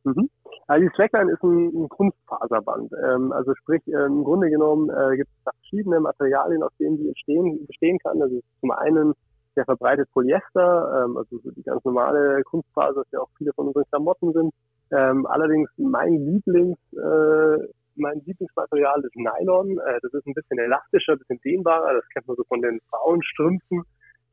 [0.03, 0.29] Mhm.
[0.67, 2.93] Also die Slackline ist ein, ein Kunstfaserband.
[3.05, 7.09] Ähm, also sprich, äh, im Grunde genommen äh, gibt es verschiedene Materialien, aus denen die
[7.09, 8.21] entstehen, bestehen kann.
[8.21, 9.13] Also zum einen
[9.55, 13.67] sehr verbreitet Polyester, ähm, also so die ganz normale Kunstfaser, das ja auch viele von
[13.67, 14.53] unseren Klamotten sind.
[14.91, 17.57] Ähm, allerdings mein Lieblings, äh,
[17.95, 19.79] mein Lieblingsmaterial ist Nylon.
[19.79, 21.93] Äh, das ist ein bisschen elastischer, ein bisschen dehnbarer.
[21.93, 23.83] Das kennt man so von den Frauenstrümpfen.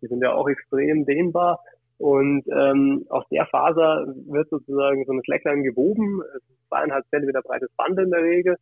[0.03, 1.61] Die sind ja auch extrem dehnbar.
[1.99, 6.23] Und ähm, aus der Faser wird sozusagen so eine Slackline gewoben.
[6.35, 8.57] Es ist zweieinhalb Zentimeter breites Band in der Regel.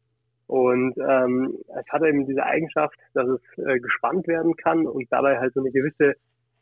[0.49, 5.39] Und ähm, es hat eben diese Eigenschaft, dass es äh, gespannt werden kann und dabei
[5.39, 6.15] halt so eine gewisse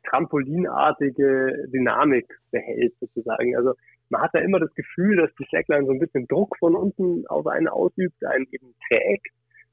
[0.09, 3.57] trampolinartige Dynamik behält sozusagen.
[3.57, 3.75] Also
[4.09, 7.27] man hat ja immer das Gefühl, dass die Slackline so ein bisschen Druck von unten
[7.27, 9.29] auf einen ausübt, einen eben trägt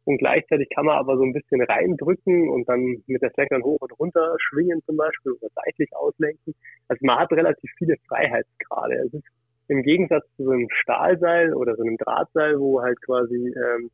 [0.06, 3.80] und gleichzeitig kann man aber so ein bisschen reindrücken und dann mit der Slackline hoch
[3.80, 6.56] und runter schwingen zum Beispiel oder seitlich auslenken.
[6.88, 8.96] Also man hat relativ viele Freiheitsgrade.
[8.96, 9.28] Es ist
[9.70, 13.90] im Gegensatz zu so einem Stahlseil oder so einem Drahtseil, wo halt quasi ähm,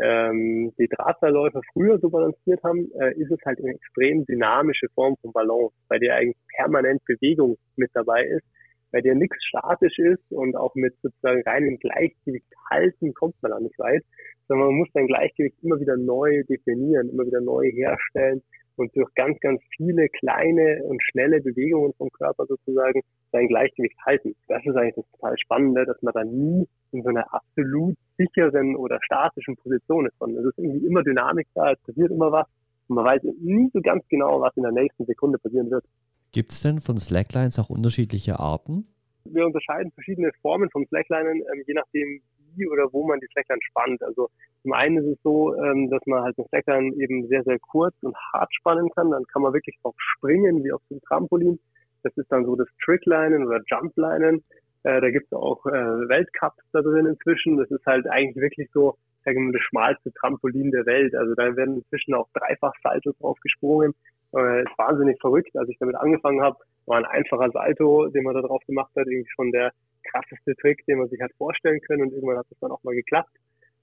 [0.00, 5.16] ähm, die Drahtseilläufer früher so balanciert haben, äh, ist es halt eine extrem dynamische Form
[5.22, 8.44] von Balance, bei der eigentlich permanent Bewegung mit dabei ist
[8.92, 13.60] bei der nichts statisch ist und auch mit sozusagen reinem Gleichgewicht halten kommt man da
[13.60, 14.02] nicht weit,
[14.48, 18.42] sondern man muss sein Gleichgewicht immer wieder neu definieren, immer wieder neu herstellen
[18.76, 23.00] und durch ganz, ganz viele kleine und schnelle Bewegungen vom Körper sozusagen
[23.32, 24.34] sein Gleichgewicht halten.
[24.48, 28.76] Das ist eigentlich das total Spannende, dass man da nie in so einer absolut sicheren
[28.76, 32.46] oder statischen Position ist, sondern es ist irgendwie immer Dynamik da, es passiert immer was
[32.88, 35.84] und man weiß nie so ganz genau, was in der nächsten Sekunde passieren wird.
[36.32, 38.86] Gibt es denn von Slacklines auch unterschiedliche Arten?
[39.24, 42.20] Wir unterscheiden verschiedene Formen von Slacklinen, ähm, je nachdem,
[42.56, 44.02] wie oder wo man die Slackline spannt.
[44.02, 44.28] Also
[44.62, 47.94] zum einen ist es so, ähm, dass man halt eine Slackline eben sehr, sehr kurz
[48.02, 49.10] und hart spannen kann.
[49.10, 51.58] Dann kann man wirklich drauf springen, wie auf dem Trampolin.
[52.02, 54.44] Das ist dann so das Tricklinen oder Jumplinen.
[54.82, 57.56] Äh, da gibt es auch äh, Weltcups da drin inzwischen.
[57.56, 61.14] Das ist halt eigentlich wirklich so, sagen wir mal, das schmalste Trampolin der Welt.
[61.14, 63.94] Also da werden inzwischen auch dreifach Saltos drauf gesprungen.
[64.34, 65.56] Äh, ist wahnsinnig verrückt.
[65.56, 69.06] Als ich damit angefangen habe, war ein einfacher Salto, den man da drauf gemacht hat,
[69.06, 69.72] irgendwie schon der
[70.10, 72.02] krasseste Trick, den man sich hat vorstellen können.
[72.02, 73.30] Und irgendwann hat das dann auch mal geklappt.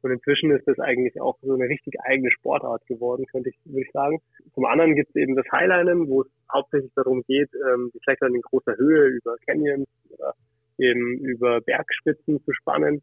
[0.03, 3.85] Und inzwischen ist das eigentlich auch so eine richtig eigene Sportart geworden, könnte ich, würde
[3.85, 4.19] ich sagen.
[4.53, 8.35] Zum anderen gibt es eben das Highlinen, wo es hauptsächlich darum geht, ähm, die Klettern
[8.35, 10.33] in großer Höhe über Canyons oder
[10.77, 13.01] eben über Bergspitzen zu spannen.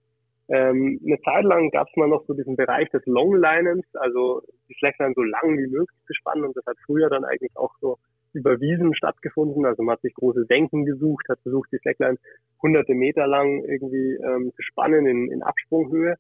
[0.49, 4.75] Ähm, eine Zeit lang gab es mal noch so diesen Bereich des Longlinens, also die
[4.75, 7.99] Slackline so lang wie möglich zu spannen und das hat früher dann eigentlich auch so
[8.33, 9.67] über Wiesen stattgefunden.
[9.67, 12.19] Also man hat sich große Senken gesucht, hat versucht, die Slackline
[12.63, 16.17] hunderte Meter lang irgendwie ähm, zu spannen in, in Absprunghöhe.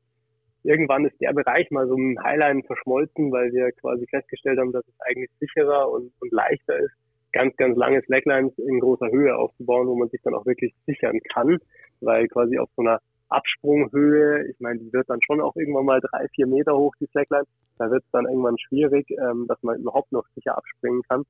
[0.62, 4.86] Irgendwann ist der Bereich mal so im Highline verschmolzen, weil wir quasi festgestellt haben, dass
[4.86, 6.94] es eigentlich sicherer und, und leichter ist,
[7.32, 11.18] ganz, ganz lange Slacklines in großer Höhe aufzubauen, wo man sich dann auch wirklich sichern
[11.32, 11.58] kann,
[12.00, 16.00] weil quasi auf so einer Absprunghöhe, ich meine, die wird dann schon auch irgendwann mal
[16.00, 17.44] drei, vier Meter hoch, die Slackline,
[17.78, 21.22] da wird es dann irgendwann schwierig, ähm, dass man überhaupt noch sicher abspringen kann.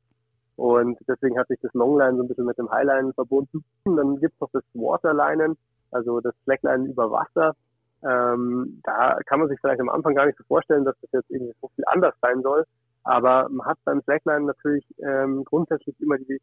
[0.61, 3.64] Und deswegen hat sich das Longline so ein bisschen mit dem Highline verbunden.
[3.85, 5.57] Und dann gibt's noch das Waterlinen,
[5.90, 7.57] also das Slackline über Wasser.
[8.03, 11.31] Ähm, da kann man sich vielleicht am Anfang gar nicht so vorstellen, dass das jetzt
[11.31, 12.66] irgendwie so viel anders sein soll.
[13.05, 16.38] Aber man hat beim Slackline natürlich ähm, grundsätzlich immer die,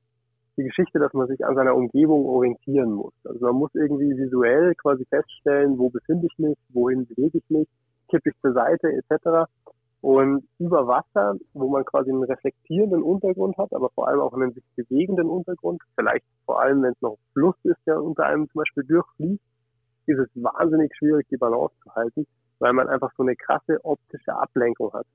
[0.57, 3.13] die Geschichte, dass man sich an seiner Umgebung orientieren muss.
[3.23, 7.67] Also man muss irgendwie visuell quasi feststellen, wo befinde ich mich, wohin bewege ich mich,
[8.09, 9.47] kippe ich zur Seite etc.
[10.01, 14.53] Und über Wasser, wo man quasi einen reflektierenden Untergrund hat, aber vor allem auch einen
[14.53, 18.59] sich bewegenden Untergrund, vielleicht vor allem, wenn es noch Fluss ist, der unter einem zum
[18.59, 19.41] Beispiel durchfließt,
[20.05, 22.27] ist es wahnsinnig schwierig, die Balance zu halten,
[22.59, 25.05] weil man einfach so eine krasse optische Ablenkung hat.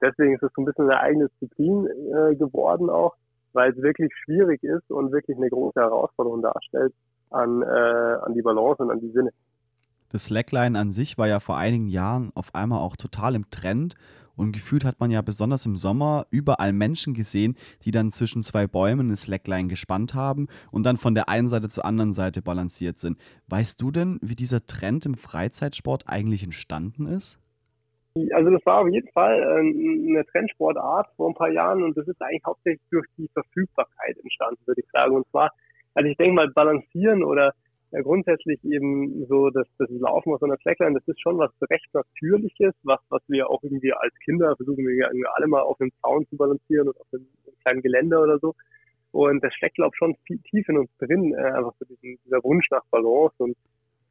[0.00, 3.14] Deswegen ist es so ein bisschen eine eigene Disziplin äh, geworden auch,
[3.52, 6.92] weil es wirklich schwierig ist und wirklich eine große Herausforderung darstellt
[7.30, 9.30] an, äh, an die Balance und an die Sinne.
[10.12, 13.94] Das Slackline an sich war ja vor einigen Jahren auf einmal auch total im Trend
[14.36, 18.66] und gefühlt hat man ja besonders im Sommer überall Menschen gesehen, die dann zwischen zwei
[18.66, 22.98] Bäumen eine Slackline gespannt haben und dann von der einen Seite zur anderen Seite balanciert
[22.98, 23.16] sind.
[23.48, 27.38] Weißt du denn, wie dieser Trend im Freizeitsport eigentlich entstanden ist?
[28.34, 32.06] Also das war auf jeden Fall ähm, eine Trendsportart vor ein paar Jahren und das
[32.06, 35.16] ist eigentlich hauptsächlich durch die Verfügbarkeit entstanden, würde ich sagen.
[35.16, 35.50] Und zwar,
[35.94, 37.54] also ich denke mal, Balancieren oder
[37.92, 41.50] ja, grundsätzlich eben so, dass das Laufen auf so einer Slackline, das ist schon was
[41.70, 45.92] recht Natürliches, was, was wir auch irgendwie als Kinder versuchen wir alle mal auf dem
[46.00, 47.26] Zaun zu balancieren und auf einem,
[47.62, 48.54] kleinen Geländer oder so.
[49.12, 52.42] Und das steckt, glaube ich, schon tief in uns drin, äh, einfach so diesen, dieser
[52.42, 53.56] Wunsch nach Balance und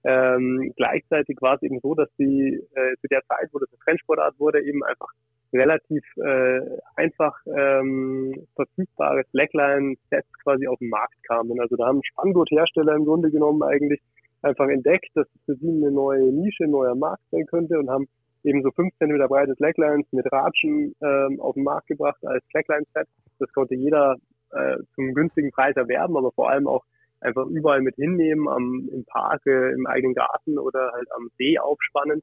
[0.04, 3.80] ähm, gleichzeitig war es eben so, dass die äh, zu der Zeit, wo das eine
[3.80, 5.12] Trendsportart wurde, eben einfach
[5.54, 6.62] relativ äh,
[6.96, 11.60] einfach ähm, verfügbare Slackline-Sets quasi auf den Markt kamen.
[11.60, 14.02] Also da haben Spanngurthersteller im Grunde genommen eigentlich
[14.42, 17.90] einfach entdeckt, dass es für sie eine neue Nische, ein neuer Markt sein könnte und
[17.90, 18.08] haben
[18.44, 23.08] eben so 15 Meter breite Slacklines mit Ratschen ähm, auf den Markt gebracht als Slackline-Set.
[23.40, 24.16] Das konnte jeder
[24.52, 26.84] äh, zum günstigen Preis erwerben, aber vor allem auch
[27.20, 31.60] einfach überall mit hinnehmen, am, im Park, äh, im eigenen Garten oder halt am See
[31.60, 32.22] aufspannen.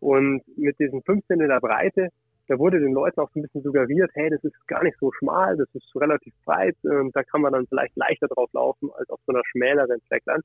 [0.00, 2.08] Und mit diesen 15 Meter Breite
[2.48, 5.12] da wurde den Leuten auch so ein bisschen suggeriert, hey, das ist gar nicht so
[5.12, 9.08] schmal, das ist relativ breit, ähm, da kann man dann vielleicht leichter drauf laufen als
[9.10, 10.42] auf so einer schmäleren Slackline,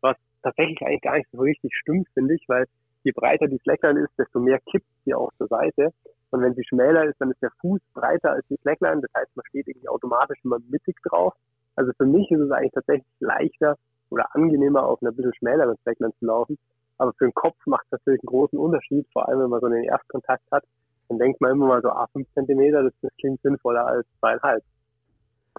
[0.00, 2.66] was tatsächlich eigentlich gar nicht so richtig stimmt, finde ich, weil
[3.02, 5.92] je breiter die Slackline ist, desto mehr kippt sie auch zur Seite.
[6.30, 9.34] Und wenn sie schmäler ist, dann ist der Fuß breiter als die Slackline, das heißt,
[9.34, 11.32] man steht irgendwie automatisch immer mittig drauf.
[11.76, 13.76] Also für mich ist es eigentlich tatsächlich leichter
[14.10, 16.58] oder angenehmer, auf einer bisschen schmäleren Slackline zu laufen.
[16.98, 19.66] Aber für den Kopf macht es natürlich einen großen Unterschied, vor allem wenn man so
[19.66, 20.64] einen Erstkontakt hat
[21.08, 24.62] dann denkt man immer mal so, ah, fünf Zentimeter, das, das klingt sinnvoller als zweieinhalb.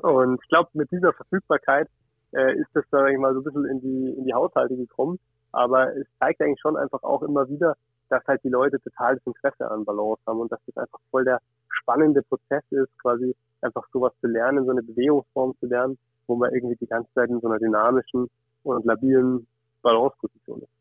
[0.01, 1.87] Und ich glaube, mit dieser Verfügbarkeit
[2.33, 5.19] äh, ist das dann eigentlich mal so ein bisschen in die, in die Haushalte gekommen.
[5.51, 7.75] Aber es zeigt eigentlich schon einfach auch immer wieder,
[8.09, 11.39] dass halt die Leute totales Interesse an Balance haben und dass das einfach voll der
[11.69, 16.53] spannende Prozess ist, quasi einfach sowas zu lernen, so eine Bewegungsform zu lernen, wo man
[16.53, 18.27] irgendwie die ganze Zeit in so einer dynamischen
[18.63, 19.47] und labilen
[19.81, 20.78] Balanceposition ist.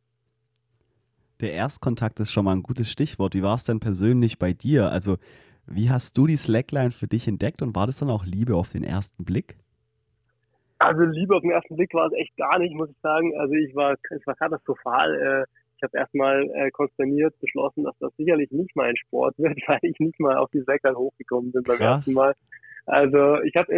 [1.40, 3.34] Der Erstkontakt ist schon mal ein gutes Stichwort.
[3.34, 4.90] Wie war es denn persönlich bei dir?
[4.90, 5.18] Also,
[5.66, 8.70] wie hast du die Slackline für dich entdeckt und war das dann auch Liebe auf
[8.70, 9.56] den ersten Blick?
[10.78, 13.36] Also Liebe auf den ersten Blick war es echt gar nicht, muss ich sagen.
[13.38, 15.14] Also ich war, es war katastrophal.
[15.14, 15.44] Äh,
[15.76, 19.98] ich habe erstmal äh, konsterniert beschlossen, dass das sicherlich nicht mein Sport wird, weil ich
[19.98, 21.96] nicht mal auf die Slackline hochgekommen bin beim Krass.
[21.98, 22.34] ersten Mal.
[22.86, 23.70] Also ich habe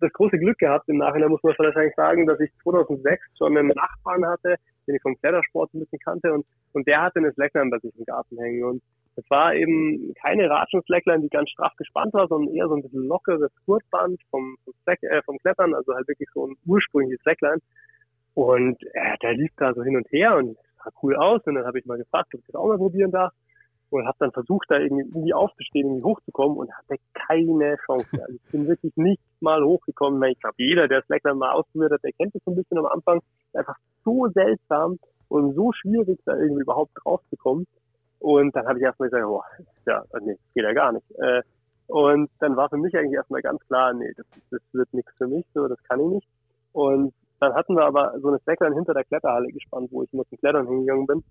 [0.00, 3.68] das große Glück gehabt, im Nachhinein muss man wahrscheinlich sagen, dass ich 2006 schon einen
[3.68, 7.70] Nachbarn hatte, den ich vom Klettersport ein bisschen kannte und, und der hatte eine Slackline
[7.70, 8.82] bei sich im Garten hängen und
[9.16, 13.06] es war eben keine Ratschen-Slackline, die ganz straff gespannt war, sondern eher so ein bisschen
[13.06, 17.60] lockeres Gurtband vom, vom, Slack, äh, vom Klettern, also halt wirklich so ein ursprüngliches Slackline.
[18.34, 21.66] Und äh, der lief da so hin und her und sah cool aus und dann
[21.66, 23.32] habe ich mal gefragt, ob ich das auch mal probieren darf
[23.90, 28.08] und habe dann versucht, da irgendwie aufzustehen, irgendwie hochzukommen und hatte keine Chance.
[28.12, 30.22] Also ich bin wirklich nicht mal hochgekommen.
[30.30, 32.86] Ich glaube, jeder, der Slackline mal ausprobiert hat, der kennt es so ein bisschen am
[32.86, 33.20] Anfang.
[33.52, 37.66] Einfach so seltsam und so schwierig, da irgendwie überhaupt draufzukommen.
[38.18, 39.44] Und dann habe ich erstmal gesagt, boah,
[39.86, 41.10] ja, nee, geht ja gar nicht.
[41.18, 41.42] Äh,
[41.88, 45.26] und dann war für mich eigentlich erstmal ganz klar, nee, das, das wird nichts für
[45.26, 46.28] mich, so, das kann ich nicht.
[46.72, 50.24] Und dann hatten wir aber so eine Slackline hinter der Kletterhalle gespannt, wo ich immer
[50.26, 51.24] zum Klettern hingegangen bin.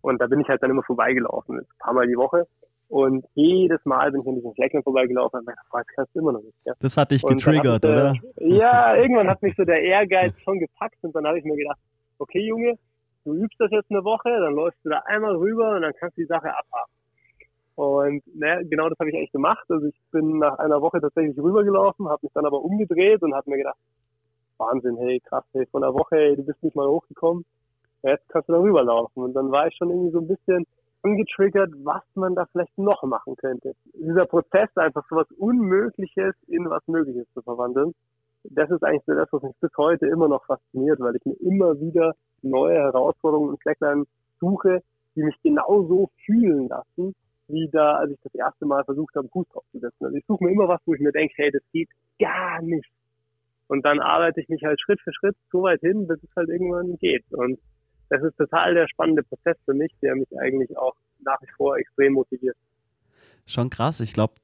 [0.00, 2.46] Und da bin ich halt dann immer vorbeigelaufen, ein paar Mal die Woche.
[2.88, 6.32] Und jedes Mal bin ich an diesem Fleckner vorbeigelaufen und dachte, das kannst du immer
[6.32, 6.56] noch nicht.
[6.66, 6.74] Ja?
[6.80, 8.14] Das hat dich getriggert, mich, oder?
[8.36, 11.78] Ja, irgendwann hat mich so der Ehrgeiz schon gepackt und dann habe ich mir gedacht,
[12.22, 12.78] okay Junge,
[13.24, 16.16] du übst das jetzt eine Woche, dann läufst du da einmal rüber und dann kannst
[16.16, 16.92] du die Sache abhaken.
[17.74, 19.64] Und ne, genau das habe ich eigentlich gemacht.
[19.68, 23.50] Also ich bin nach einer Woche tatsächlich rübergelaufen, habe mich dann aber umgedreht und habe
[23.50, 23.78] mir gedacht,
[24.58, 27.44] Wahnsinn, hey, krass, hey, von der Woche, hey, du bist nicht mal hochgekommen,
[28.02, 29.22] jetzt kannst du da rüberlaufen.
[29.22, 30.66] Und dann war ich schon irgendwie so ein bisschen
[31.02, 33.74] angetriggert, was man da vielleicht noch machen könnte.
[33.94, 37.94] Dieser Prozess, einfach so was Unmögliches in was Mögliches zu verwandeln,
[38.44, 41.40] das ist eigentlich so das, was mich bis heute immer noch fasziniert, weil ich mir
[41.40, 44.04] immer wieder neue Herausforderungen und Slackline
[44.40, 44.82] suche,
[45.14, 47.14] die mich genauso fühlen lassen,
[47.48, 50.06] wie da, als ich das erste Mal versucht habe, Fuß draufzusetzen.
[50.06, 52.90] Also ich suche mir immer was, wo ich mir denke, hey, das geht gar nicht.
[53.68, 56.48] Und dann arbeite ich mich halt Schritt für Schritt so weit hin, bis es halt
[56.48, 57.24] irgendwann geht.
[57.32, 57.58] Und
[58.08, 61.76] das ist total der spannende Prozess für mich, der mich eigentlich auch nach wie vor
[61.78, 62.56] extrem motiviert.
[63.46, 64.00] Schon krass.
[64.00, 64.34] Ich glaube,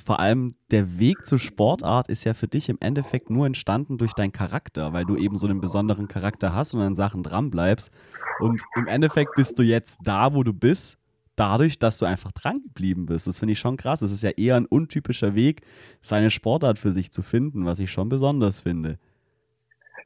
[0.00, 4.12] vor allem der Weg zur Sportart ist ja für dich im Endeffekt nur entstanden durch
[4.12, 7.92] deinen Charakter, weil du eben so einen besonderen Charakter hast und an Sachen dranbleibst.
[8.40, 10.98] Und im Endeffekt bist du jetzt da, wo du bist,
[11.36, 13.26] dadurch, dass du einfach dran geblieben bist.
[13.26, 14.02] Das finde ich schon krass.
[14.02, 15.60] Es ist ja eher ein untypischer Weg,
[16.00, 18.98] seine Sportart für sich zu finden, was ich schon besonders finde.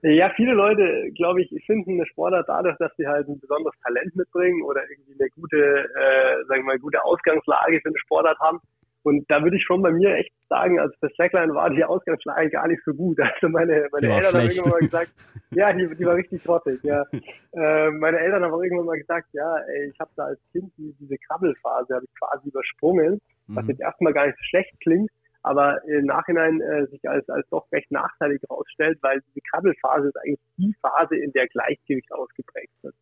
[0.02, 4.16] Ja, viele Leute, glaube ich, finden eine Sportart dadurch, dass sie halt ein besonderes Talent
[4.16, 8.60] mitbringen oder irgendwie eine gute, äh, sagen wir mal, gute Ausgangslage für eine Sportart haben.
[9.02, 12.50] Und da würde ich schon bei mir echt sagen, also für Slackline war die Ausgangslage
[12.50, 13.18] gar nicht so gut.
[13.40, 15.12] Also meine, meine Eltern haben irgendwann mal gesagt,
[15.52, 17.04] ja, die, die war richtig grottig, ja.
[17.52, 20.72] Äh, meine Eltern haben auch irgendwann mal gesagt, ja, ey, ich habe da als Kind
[20.76, 23.70] die, diese Krabbelphase, habe ich quasi übersprungen, was mhm.
[23.70, 25.10] jetzt erstmal gar nicht so schlecht klingt,
[25.42, 30.16] aber im Nachhinein äh, sich als, als doch recht nachteilig herausstellt, weil diese Krabbelphase ist
[30.18, 32.94] eigentlich die Phase, in der Gleichgewicht ausgeprägt wird.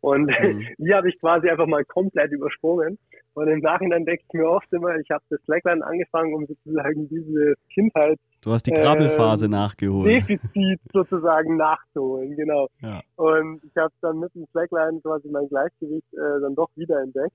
[0.00, 0.66] Und mhm.
[0.78, 2.98] die habe ich quasi einfach mal komplett übersprungen.
[3.34, 7.08] Und im Nachhinein denke ich mir oft immer, ich habe das Slackline angefangen, um sozusagen
[7.08, 8.18] diese Kindheit.
[8.42, 10.06] Du hast die Krabbelphase äh, nachgeholt.
[10.06, 12.68] Defizit sozusagen nachzuholen, genau.
[12.80, 13.00] Ja.
[13.16, 17.34] Und ich habe dann mit dem Slackline quasi mein Gleichgewicht äh, dann doch wieder entdeckt.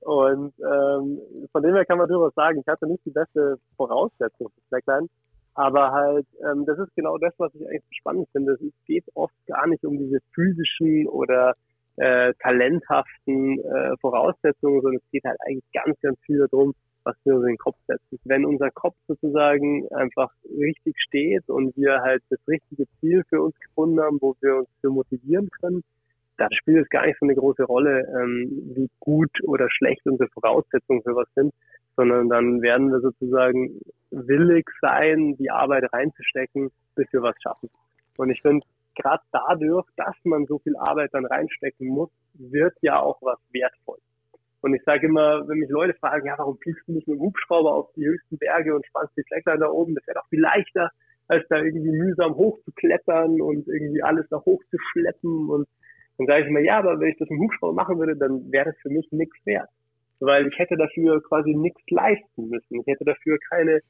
[0.00, 1.20] Und ähm,
[1.52, 5.08] von dem her kann man durchaus sagen, ich hatte nicht die beste Voraussetzung für Slackline,
[5.54, 8.54] aber halt, ähm, das ist genau das, was ich eigentlich spannend finde.
[8.54, 11.54] Es geht oft gar nicht um diese physischen oder
[11.96, 16.74] äh, talenthaften äh, Voraussetzungen, sondern es geht halt eigentlich ganz, ganz viel darum,
[17.04, 18.18] was wir uns in den Kopf setzen.
[18.24, 23.58] Wenn unser Kopf sozusagen einfach richtig steht und wir halt das richtige Ziel für uns
[23.58, 25.82] gefunden haben, wo wir uns für motivieren können,
[26.38, 30.30] da spielt es gar nicht so eine große Rolle, ähm, wie gut oder schlecht unsere
[30.30, 31.52] Voraussetzungen für was sind,
[31.96, 37.68] sondern dann werden wir sozusagen willig sein, die Arbeit reinzustecken, bis wir was schaffen.
[38.16, 43.00] Und ich finde, gerade dadurch, dass man so viel Arbeit dann reinstecken muss, wird ja
[43.00, 43.98] auch was wertvoll.
[44.62, 47.22] Und ich sage immer, wenn mich Leute fragen, ja, warum fliegst du nicht mit dem
[47.22, 50.40] Hubschrauber auf die höchsten Berge und spannst die Flecklein da oben, das wäre doch viel
[50.40, 50.90] leichter,
[51.26, 55.48] als da irgendwie mühsam hochzuklettern und irgendwie alles da hochzuschleppen.
[55.50, 55.68] Und
[56.16, 58.52] dann sage ich immer, ja, aber wenn ich das mit dem Hubschrauber machen würde, dann
[58.52, 59.68] wäre das für mich nichts wert.
[60.20, 62.80] Weil ich hätte dafür quasi nichts leisten müssen.
[62.80, 63.80] Ich hätte dafür keine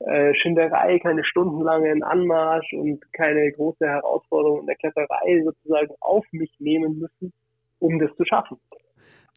[0.00, 6.54] äh, Schinderei, keine stundenlangen Anmarsch und keine große Herausforderung in der Kletterei sozusagen auf mich
[6.58, 7.32] nehmen müssen,
[7.78, 8.58] um das zu schaffen.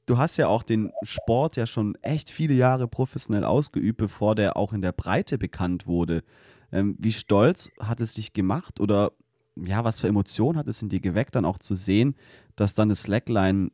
[0.05, 4.57] Du hast ja auch den Sport ja schon echt viele Jahre professionell ausgeübt, bevor der
[4.57, 6.23] auch in der Breite bekannt wurde.
[6.71, 9.11] Ähm, wie stolz hat es dich gemacht oder
[9.55, 12.15] ja, was für Emotionen hat es in dir geweckt, dann auch zu sehen,
[12.55, 13.71] dass dann das Slackline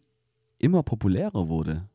[0.57, 1.87] immer populärer wurde?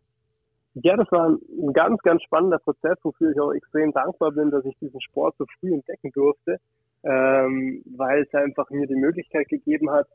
[0.74, 4.64] Ja, das war ein ganz, ganz spannender Prozess, wofür ich auch extrem dankbar bin, dass
[4.64, 6.58] ich diesen Sport so früh entdecken durfte,
[7.04, 10.06] ähm, weil es einfach mir die Möglichkeit gegeben hat,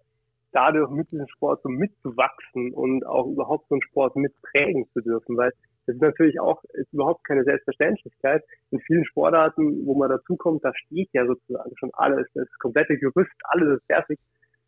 [0.52, 5.38] dadurch mit diesem Sport so mitzuwachsen und auch überhaupt so einen Sport mitprägen zu dürfen,
[5.38, 5.52] weil
[5.86, 8.44] das ist natürlich auch ist überhaupt keine Selbstverständlichkeit.
[8.72, 13.32] In vielen Sportarten, wo man dazukommt, da steht ja sozusagen schon alles, das komplette Gerüst,
[13.44, 14.20] alles ist fertig.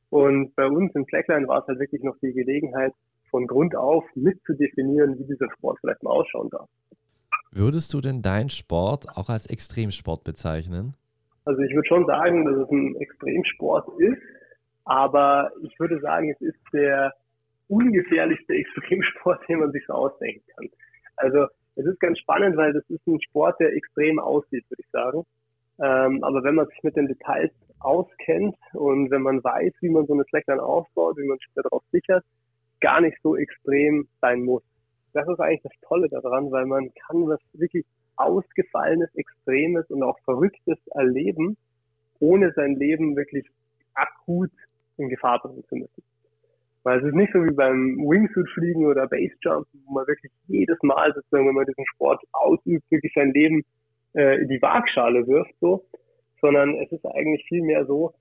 [0.10, 2.94] Und bei uns im Slackline war es halt wirklich noch die Gelegenheit,
[3.30, 6.70] von Grund auf mitzudefinieren, wie dieser Sport vielleicht mal ausschauen darf.
[7.52, 10.94] Würdest du denn deinen Sport auch als Extremsport bezeichnen?
[11.46, 14.22] Also ich würde schon sagen, dass es ein Extremsport ist,
[14.86, 17.14] aber ich würde sagen, es ist der
[17.68, 20.70] ungefährlichste Extremsport, den man sich so ausdenken kann.
[21.18, 24.92] Also es ist ganz spannend, weil das ist ein Sport, der extrem aussieht, würde ich
[24.92, 25.26] sagen.
[25.82, 30.06] Ähm, aber wenn man sich mit den Details auskennt und wenn man weiß, wie man
[30.06, 32.26] so eine Slackline aufbaut, wie man sich darauf sichert,
[32.82, 34.64] gar nicht so extrem sein muss.
[35.14, 40.20] Das ist eigentlich das Tolle daran, weil man kann was wirklich Ausgefallenes, Extremes und auch
[40.26, 41.58] Verrücktes erleben,
[42.20, 43.46] ohne sein Leben wirklich
[43.94, 44.52] akut
[44.98, 46.04] in Gefahr bringen zu müssen.
[46.84, 51.14] Weil es ist nicht so wie beim Wingsuit-Fliegen oder Basejumpen, wo man wirklich jedes Mal
[51.14, 53.64] sozusagen, wenn man diesen Sport ausübt, wirklich sein Leben
[54.16, 55.84] äh, in die Waagschale wirft, so,
[56.42, 58.14] sondern es ist eigentlich vielmehr so,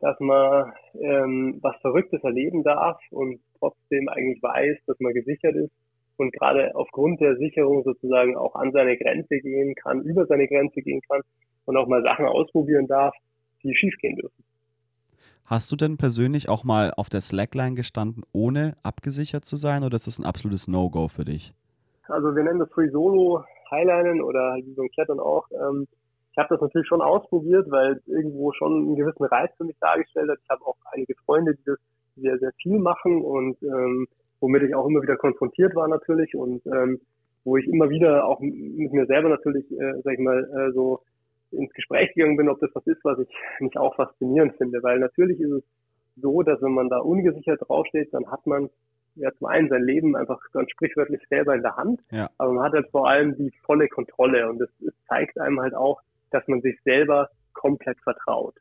[0.00, 5.72] dass man ähm, was Verrücktes erleben darf und trotzdem eigentlich weiß, dass man gesichert ist
[6.16, 10.82] und gerade aufgrund der Sicherung sozusagen auch an seine Grenze gehen kann, über seine Grenze
[10.82, 11.20] gehen kann
[11.64, 13.14] und auch mal Sachen ausprobieren darf,
[13.62, 14.44] die schiefgehen dürfen.
[15.44, 19.96] Hast du denn persönlich auch mal auf der Slackline gestanden, ohne abgesichert zu sein, oder
[19.96, 21.52] ist das ein absolutes No-Go für dich?
[22.08, 25.46] Also wir nennen das Free Solo Highlinen oder wie so ein Klettern auch.
[25.50, 25.86] Ähm,
[26.32, 29.76] ich habe das natürlich schon ausprobiert, weil es irgendwo schon einen gewissen Reiz für mich
[29.80, 30.38] dargestellt hat.
[30.42, 31.78] Ich habe auch einige Freunde, die das
[32.16, 34.06] sehr, sehr viel machen und ähm,
[34.40, 37.00] womit ich auch immer wieder konfrontiert war natürlich und ähm,
[37.44, 41.00] wo ich immer wieder auch mit mir selber natürlich, äh, sag ich mal, äh, so
[41.50, 43.28] ins Gespräch gegangen bin, ob das was ist, was ich
[43.60, 44.82] mich auch faszinierend finde.
[44.82, 45.64] Weil natürlich ist es
[46.16, 48.68] so, dass wenn man da ungesichert draufsteht, dann hat man
[49.14, 52.30] ja zum einen sein Leben einfach ganz sprichwörtlich selber in der Hand, ja.
[52.38, 55.74] aber man hat halt vor allem die volle Kontrolle und das, das zeigt einem halt
[55.74, 56.00] auch,
[56.30, 58.54] dass man sich selber komplett vertraut.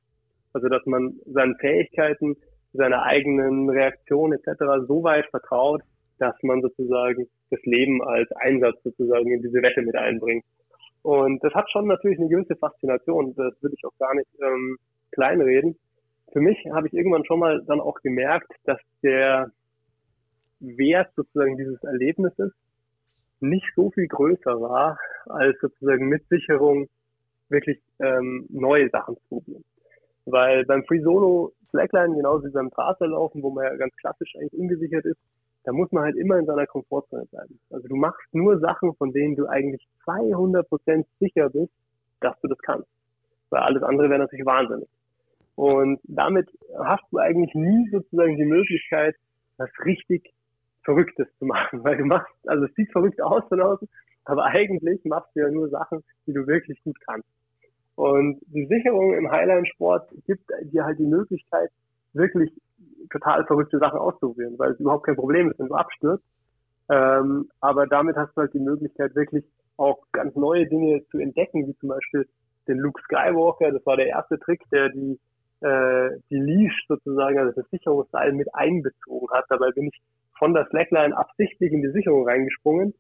[0.54, 2.36] Also dass man seinen Fähigkeiten,
[2.74, 4.86] seiner eigenen Reaktion etc.
[4.88, 5.82] so weit vertraut,
[6.20, 10.46] dass man sozusagen das Leben als Einsatz sozusagen in diese Wette mit einbringt.
[11.04, 13.34] Und das hat schon natürlich eine gewisse Faszination.
[13.36, 14.78] Das will ich auch gar nicht ähm,
[15.12, 15.78] kleinreden.
[16.32, 19.52] Für mich habe ich irgendwann schon mal dann auch gemerkt, dass der
[20.60, 22.54] Wert sozusagen dieses Erlebnisses
[23.40, 26.88] nicht so viel größer war, als sozusagen mit Sicherung
[27.50, 29.64] wirklich ähm, neue Sachen zu probieren.
[30.26, 34.54] Weil beim Free Solo Slackline, genauso wie beim Straßenlaufen, wo man ja ganz klassisch eigentlich
[34.54, 35.20] ungesichert ist,
[35.64, 37.60] da muss man halt immer in seiner Komfortzone bleiben.
[37.70, 41.72] Also du machst nur Sachen, von denen du eigentlich 200% sicher bist,
[42.20, 42.88] dass du das kannst.
[43.50, 44.88] Weil alles andere wäre natürlich wahnsinnig.
[45.56, 46.50] Und damit
[46.80, 49.16] hast du eigentlich nie sozusagen die Möglichkeit,
[49.58, 50.34] was richtig
[50.84, 51.84] Verrücktes zu machen.
[51.84, 53.88] Weil du machst, also es sieht verrückt aus von außen,
[54.26, 57.28] aber eigentlich machst du ja nur Sachen, die du wirklich gut kannst.
[57.96, 61.70] Und die Sicherung im Highline-Sport gibt dir halt die Möglichkeit,
[62.14, 62.52] wirklich
[63.12, 66.24] total verrückte Sachen auszuprobieren, weil es überhaupt kein Problem ist, wenn du abstürzt.
[66.90, 69.46] Ähm, aber damit hast du halt die Möglichkeit, wirklich
[69.78, 72.28] auch ganz neue Dinge zu entdecken, wie zum Beispiel
[72.68, 73.72] den Luke Skywalker.
[73.72, 75.20] Das war der erste Trick, der die,
[75.62, 79.46] äh, die Leash sozusagen, also das Sicherungsseil mit einbezogen hat.
[79.50, 80.02] Dabei bin ich
[80.38, 82.94] von der Slackline absichtlich in die Sicherung reingesprungen,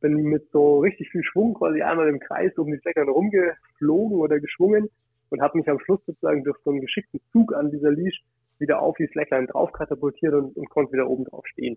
[0.00, 4.40] bin mit so richtig viel Schwung quasi einmal im Kreis um die Slackline rumgeflogen oder
[4.40, 4.88] geschwungen
[5.30, 8.22] und habe mich am Schluss sozusagen durch so einen geschickten Zug an dieser Leash
[8.58, 11.76] wieder auf die Slackline drauf katapultiert und, und konnte wieder oben drauf stehen.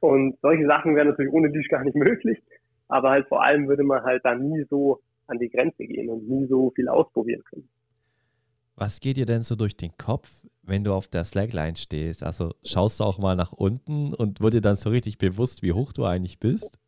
[0.00, 2.42] Und solche Sachen wären natürlich ohne Leash gar nicht möglich,
[2.88, 6.28] aber halt vor allem würde man halt da nie so an die Grenze gehen und
[6.28, 7.68] nie so viel ausprobieren können.
[8.74, 10.30] Was geht dir denn so durch den Kopf,
[10.62, 12.22] wenn du auf der Slackline stehst?
[12.22, 15.72] Also schaust du auch mal nach unten und wurde dir dann so richtig bewusst, wie
[15.72, 16.78] hoch du eigentlich bist?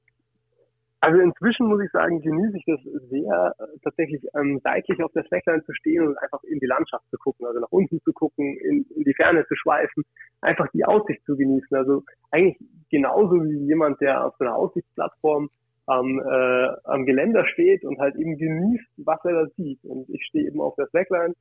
[1.05, 2.80] Also inzwischen muss ich sagen, genieße ich das
[3.11, 7.18] sehr, tatsächlich ähm, seitlich auf der Slackline zu stehen und einfach in die Landschaft zu
[7.18, 10.05] gucken, also nach unten zu gucken, in, in die Ferne zu schweifen,
[10.40, 11.76] einfach die Aussicht zu genießen.
[11.76, 12.57] Also eigentlich
[12.90, 15.50] genauso wie jemand, der auf so einer Aussichtsplattform
[15.84, 19.84] am, äh, am Geländer steht und halt eben genießt, was er da sieht.
[19.84, 21.34] Und ich stehe eben auf der Slackline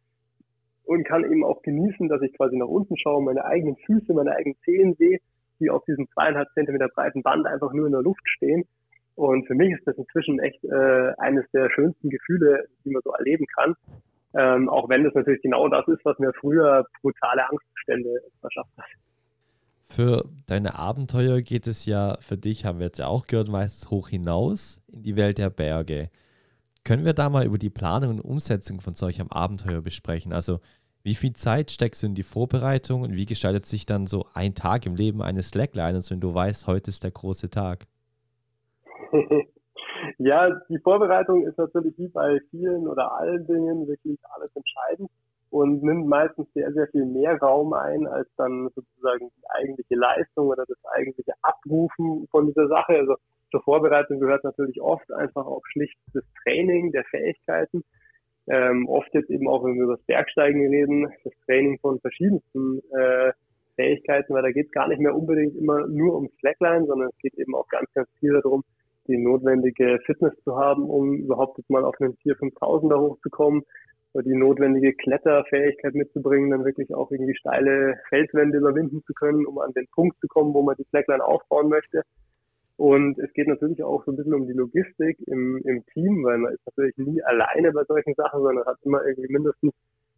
[0.84, 4.36] und kann eben auch genießen, dass ich quasi nach unten schaue, meine eigenen Füße, meine
[4.36, 5.20] eigenen Zehen sehe,
[5.61, 8.66] die auf diesem zweieinhalb Zentimeter breiten Band einfach nur in der Luft stehen
[9.16, 13.11] und für mich ist das inzwischen echt äh, eines der schönsten Gefühle, die man so
[13.11, 13.76] erleben kann.
[14.36, 18.86] Ähm, auch wenn das natürlich genau das ist, was mir früher brutale Angstzustände verschafft hat.
[19.86, 23.91] Für deine Abenteuer geht es ja für dich, haben wir jetzt ja auch gehört, meistens
[23.91, 26.09] hoch hinaus in die Welt der Berge.
[26.84, 30.34] Können wir da mal über die Planung und Umsetzung von solchem Abenteuer besprechen?
[30.34, 30.59] Also,
[31.03, 34.55] wie viel Zeit steckst du in die Vorbereitung und wie gestaltet sich dann so ein
[34.55, 37.86] Tag im Leben eines Slackliners, wenn du weißt, heute ist der große Tag?
[40.18, 45.09] ja, die Vorbereitung ist natürlich wie bei vielen oder allen Dingen wirklich alles entscheidend
[45.49, 50.47] und nimmt meistens sehr, sehr viel mehr Raum ein, als dann sozusagen die eigentliche Leistung
[50.47, 52.93] oder das eigentliche Abrufen von dieser Sache.
[52.93, 53.16] Also
[53.51, 57.84] zur Vorbereitung gehört natürlich oft einfach auch schlicht das Training der Fähigkeiten.
[58.47, 62.80] Ähm, oft jetzt eben auch, wenn wir über das Bergsteigen reden, das Training von verschiedensten
[62.91, 63.32] äh,
[63.76, 67.18] Fähigkeiten, weil da geht es gar nicht mehr unbedingt immer nur um Slackline, sondern es
[67.20, 68.64] geht eben auch ganz, ganz viel darum,
[69.08, 73.64] die notwendige Fitness zu haben, um überhaupt jetzt mal auf einen 4.000, 5.000er hochzukommen,
[74.14, 79.58] oder die notwendige Kletterfähigkeit mitzubringen, dann wirklich auch irgendwie steile Felswände überwinden zu können, um
[79.60, 82.04] an den Punkt zu kommen, wo man die Slackline aufbauen möchte.
[82.78, 86.38] Und es geht natürlich auch so ein bisschen um die Logistik im, im Team, weil
[86.38, 89.74] man ist natürlich nie alleine bei solchen Sachen, sondern hat immer irgendwie mindestens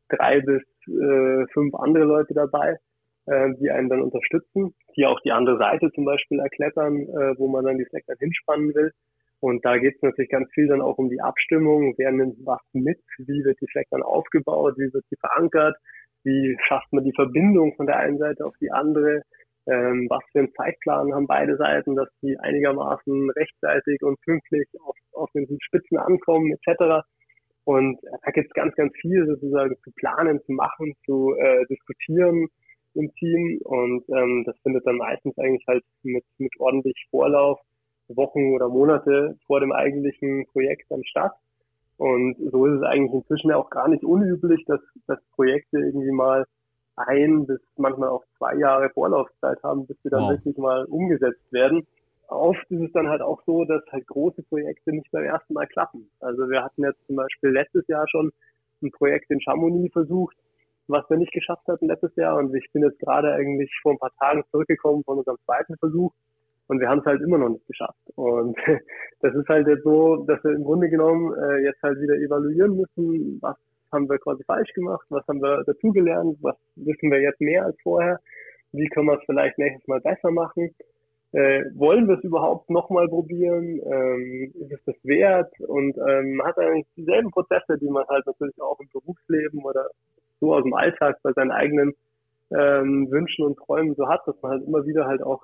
[0.09, 2.77] drei bis äh, fünf andere Leute dabei.
[3.25, 7.47] Äh, die einen dann unterstützen, die auch die andere Seite zum Beispiel erklettern, äh, wo
[7.47, 8.91] man dann die Slackline hinspannen will.
[9.39, 12.61] Und da geht es natürlich ganz viel dann auch um die Abstimmung, wer nimmt was
[12.73, 15.75] mit, wie wird die Slackline aufgebaut, wie wird sie verankert,
[16.23, 19.21] wie schafft man die Verbindung von der einen Seite auf die andere,
[19.67, 24.95] ähm, was für einen Zeitplan haben beide Seiten, dass die einigermaßen rechtzeitig und pünktlich auf,
[25.13, 27.05] auf den Spitzen ankommen etc.
[27.63, 32.47] Und da gibt es ganz, ganz viel sozusagen zu planen, zu machen, zu äh, diskutieren
[32.95, 33.59] im Team.
[33.63, 37.59] Und ähm, das findet dann meistens eigentlich halt mit, mit ordentlich Vorlauf
[38.07, 41.33] Wochen oder Monate vor dem eigentlichen Projekt dann statt.
[41.97, 46.45] Und so ist es eigentlich inzwischen auch gar nicht unüblich, dass, dass Projekte irgendwie mal
[46.97, 50.31] ein bis manchmal auch zwei Jahre Vorlaufzeit haben, bis sie dann wow.
[50.31, 51.85] wirklich mal umgesetzt werden.
[52.27, 55.67] Oft ist es dann halt auch so, dass halt große Projekte nicht beim ersten Mal
[55.67, 56.09] klappen.
[56.19, 58.31] Also wir hatten jetzt zum Beispiel letztes Jahr schon
[58.81, 60.35] ein Projekt in Chamonix versucht,
[60.87, 62.37] was wir nicht geschafft hatten letztes Jahr.
[62.37, 66.11] Und ich bin jetzt gerade eigentlich vor ein paar Tagen zurückgekommen von unserem zweiten Versuch
[66.67, 67.99] und wir haben es halt immer noch nicht geschafft.
[68.15, 68.57] Und
[69.21, 72.75] das ist halt jetzt so, dass wir im Grunde genommen äh, jetzt halt wieder evaluieren
[72.75, 73.55] müssen, was
[73.91, 77.77] haben wir quasi falsch gemacht, was haben wir dazugelernt, was wissen wir jetzt mehr als
[77.81, 78.19] vorher,
[78.71, 80.75] wie können wir es vielleicht nächstes Mal besser machen.
[81.31, 83.81] Äh, wollen wir es überhaupt nochmal probieren?
[83.85, 85.51] Ähm, ist es das wert?
[85.59, 89.89] Und ähm, man hat eigentlich dieselben Prozesse, die man halt natürlich auch im Berufsleben oder
[90.45, 91.93] so aus dem Alltag bei seinen eigenen
[92.51, 95.43] ähm, Wünschen und Träumen so hat, dass man halt immer wieder halt auch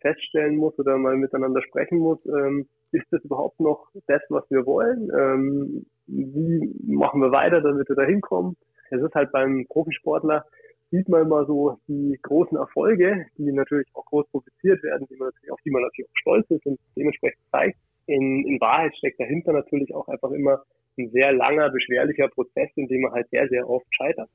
[0.00, 4.66] feststellen muss oder mal miteinander sprechen muss, ähm, ist das überhaupt noch das, was wir
[4.66, 5.10] wollen?
[5.16, 8.56] Ähm, wie machen wir weiter, damit wir da hinkommen?
[8.90, 10.44] Es ist halt beim Profisportler,
[10.90, 15.30] sieht man immer so die großen Erfolge, die natürlich auch groß publiziert werden, die man
[15.50, 17.78] auf die man natürlich auch stolz ist und dementsprechend zeigt.
[18.06, 20.62] In, in Wahrheit steckt dahinter natürlich auch einfach immer
[20.98, 24.28] ein sehr langer, beschwerlicher Prozess, in dem man halt sehr, sehr oft scheitert.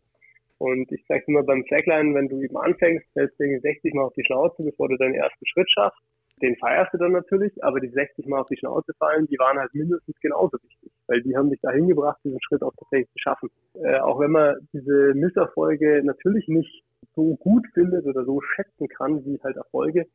[0.57, 4.13] Und ich sage immer beim Slackline, wenn du eben anfängst, fällst du 60 Mal auf
[4.13, 6.01] die Schnauze, bevor du deinen ersten Schritt schaffst.
[6.41, 9.57] Den feierst du dann natürlich, aber die 60 Mal auf die Schnauze fallen, die waren
[9.57, 13.19] halt mindestens genauso wichtig, weil die haben dich dahin gebracht, diesen Schritt auch tatsächlich zu
[13.19, 13.49] schaffen.
[13.73, 16.83] Äh, auch wenn man diese Misserfolge natürlich nicht
[17.15, 20.05] so gut findet oder so schätzen kann wie halt Erfolge,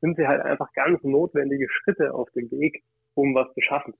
[0.00, 2.82] sind sie halt einfach ganz notwendige Schritte auf dem Weg,
[3.14, 3.94] um was zu schaffen.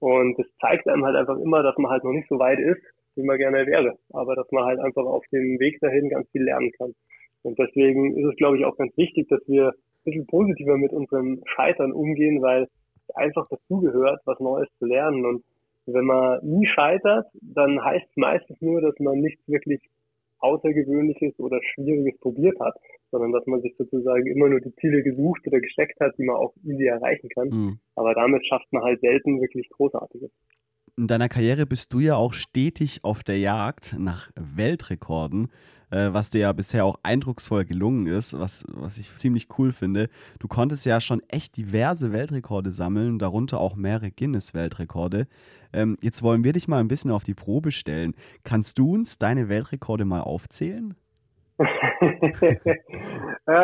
[0.00, 2.82] Und das zeigt einem halt einfach immer, dass man halt noch nicht so weit ist,
[3.16, 6.44] wie man gerne wäre, aber dass man halt einfach auf dem Weg dahin ganz viel
[6.44, 6.94] lernen kann.
[7.42, 10.92] Und deswegen ist es, glaube ich, auch ganz wichtig, dass wir ein bisschen positiver mit
[10.92, 15.24] unserem Scheitern umgehen, weil es einfach dazugehört, was Neues zu lernen.
[15.24, 15.44] Und
[15.86, 19.80] wenn man nie scheitert, dann heißt es meistens nur, dass man nichts wirklich
[20.40, 22.74] Außergewöhnliches oder Schwieriges probiert hat,
[23.10, 26.36] sondern dass man sich sozusagen immer nur die Ziele gesucht oder gesteckt hat, die man
[26.36, 27.48] auch easy erreichen kann.
[27.48, 27.78] Mhm.
[27.96, 30.30] Aber damit schafft man halt selten wirklich Großartiges
[30.98, 35.50] in deiner Karriere bist du ja auch stetig auf der Jagd nach Weltrekorden,
[35.90, 40.10] äh, was dir ja bisher auch eindrucksvoll gelungen ist, was, was ich ziemlich cool finde.
[40.40, 45.28] Du konntest ja schon echt diverse Weltrekorde sammeln, darunter auch mehrere Guinness-Weltrekorde.
[45.72, 48.14] Ähm, jetzt wollen wir dich mal ein bisschen auf die Probe stellen.
[48.42, 50.96] Kannst du uns deine Weltrekorde mal aufzählen?
[51.60, 51.64] ja,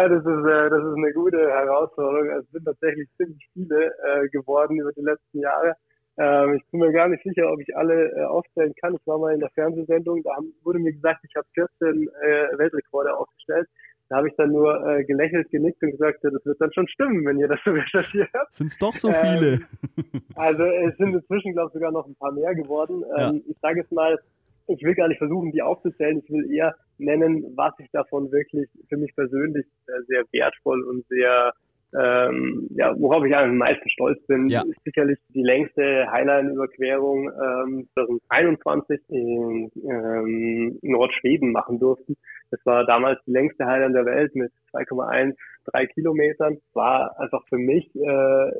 [0.08, 2.28] das ist, äh, das ist eine gute Herausforderung.
[2.40, 5.74] Es sind tatsächlich ziemlich viele äh, geworden über die letzten Jahre.
[6.16, 8.94] Ähm, ich bin mir gar nicht sicher, ob ich alle äh, aufzählen kann.
[8.94, 12.58] Ich war mal in der Fernsehsendung, da haben, wurde mir gesagt, ich habe 14 äh,
[12.58, 13.68] Weltrekorde aufgestellt.
[14.08, 16.86] Da habe ich dann nur äh, gelächelt, genickt und gesagt, ja, das wird dann schon
[16.88, 18.52] stimmen, wenn ihr das so recherchiert habt.
[18.52, 19.54] Sind es doch so viele?
[19.54, 23.02] Ähm, also es sind inzwischen, glaube ich, sogar noch ein paar mehr geworden.
[23.16, 23.32] Ähm, ja.
[23.48, 24.18] Ich sage jetzt mal,
[24.66, 26.18] ich will gar nicht versuchen, die aufzuzählen.
[26.18, 31.04] Ich will eher nennen, was ich davon wirklich für mich persönlich äh, sehr wertvoll und
[31.08, 31.52] sehr
[31.96, 34.62] ähm, ja, worauf ich am meisten stolz bin, ja.
[34.62, 42.16] ist sicherlich die längste Highline-Überquerung ähm, 2021 in ähm, Nordschweden machen durften.
[42.50, 46.58] Das war damals die längste Highline der Welt mit 2,13 Kilometern.
[46.72, 48.52] War einfach für mich äh,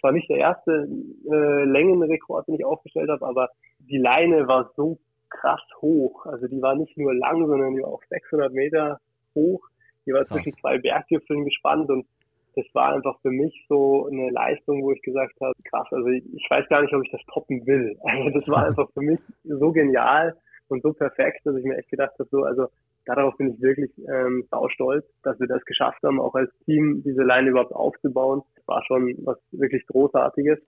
[0.00, 0.86] zwar nicht der erste
[1.30, 4.98] äh, Längenrekord, den ich aufgestellt habe, aber die Leine war so
[5.30, 6.26] krass hoch.
[6.26, 9.00] Also die war nicht nur lang, sondern die war auch 600 Meter
[9.34, 9.66] hoch.
[10.04, 12.06] Die war zwischen zwei Berggipfeln gespannt und
[12.54, 16.24] das war einfach für mich so eine Leistung, wo ich gesagt habe, krass, also ich,
[16.34, 17.96] ich weiß gar nicht, ob ich das toppen will.
[18.04, 20.36] Also das war einfach für mich so genial
[20.68, 22.68] und so perfekt, dass ich mir echt gedacht habe, so, also
[23.04, 27.22] darauf bin ich wirklich ähm, stolz, dass wir das geschafft haben, auch als Team diese
[27.22, 28.42] Line überhaupt aufzubauen.
[28.56, 30.58] Das war schon was wirklich Großartiges.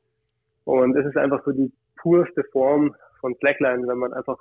[0.64, 4.38] Und es ist einfach so die purste Form von Slackline, wenn man einfach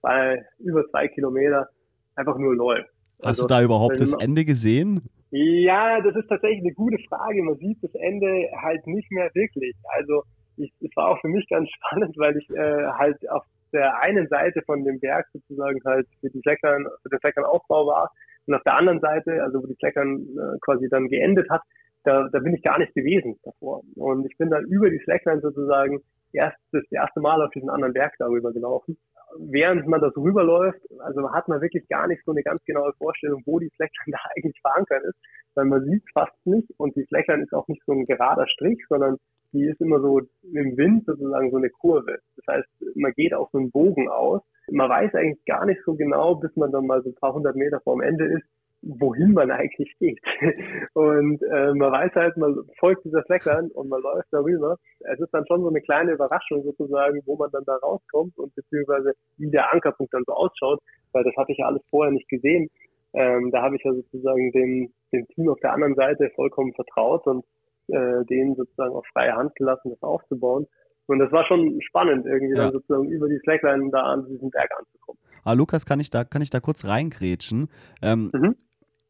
[0.00, 1.68] zwei, über zwei Kilometer
[2.14, 2.90] einfach nur läuft.
[3.20, 5.08] Hast also, du da überhaupt das Ende gesehen?
[5.34, 7.42] Ja, das ist tatsächlich eine gute Frage.
[7.42, 9.74] Man sieht das Ende halt nicht mehr wirklich.
[9.96, 10.24] Also
[10.58, 14.28] ich, es war auch für mich ganz spannend, weil ich äh, halt auf der einen
[14.28, 18.10] Seite von dem Berg sozusagen halt für, die Fleckern, für den Fleckernaufbau war
[18.46, 21.62] Und auf der anderen Seite, also wo die Slackline äh, quasi dann geendet hat,
[22.04, 23.80] da, da bin ich gar nicht gewesen davor.
[23.96, 26.02] Und ich bin dann über die Slackline sozusagen
[26.34, 28.98] erst das erste Mal auf diesen anderen Berg darüber gelaufen.
[29.38, 33.42] Während man das rüberläuft, also hat man wirklich gar nicht so eine ganz genaue Vorstellung,
[33.46, 35.18] wo die Slackline da eigentlich verankert ist,
[35.54, 38.84] weil man sieht fast nicht und die Slackline ist auch nicht so ein gerader Strich,
[38.88, 39.16] sondern
[39.52, 42.18] die ist immer so im Wind sozusagen so eine Kurve.
[42.36, 44.40] Das heißt, man geht auf so einen Bogen aus.
[44.70, 47.56] Man weiß eigentlich gar nicht so genau, bis man dann mal so ein paar hundert
[47.56, 48.46] Meter vorm Ende ist,
[48.82, 50.20] wohin man eigentlich geht.
[50.94, 54.76] Und äh, man weiß halt, man folgt dieser Slackline und man läuft darüber.
[55.00, 58.54] Es ist dann schon so eine kleine Überraschung sozusagen, wo man dann da rauskommt und
[58.54, 60.80] beziehungsweise wie der Ankerpunkt dann so ausschaut,
[61.12, 62.68] weil das hatte ich ja alles vorher nicht gesehen.
[63.14, 67.24] Ähm, da habe ich ja sozusagen dem, dem Team auf der anderen Seite vollkommen vertraut
[67.26, 67.44] und
[67.88, 70.66] äh, denen sozusagen auf freie Hand gelassen, das aufzubauen.
[71.06, 72.64] Und das war schon spannend, irgendwie ja.
[72.64, 75.20] dann sozusagen über die Slackline da an diesen Berg anzukommen.
[75.44, 77.68] Ah, Lukas, kann ich da, kann ich da kurz reingrätschen?
[78.02, 78.56] Ähm, mhm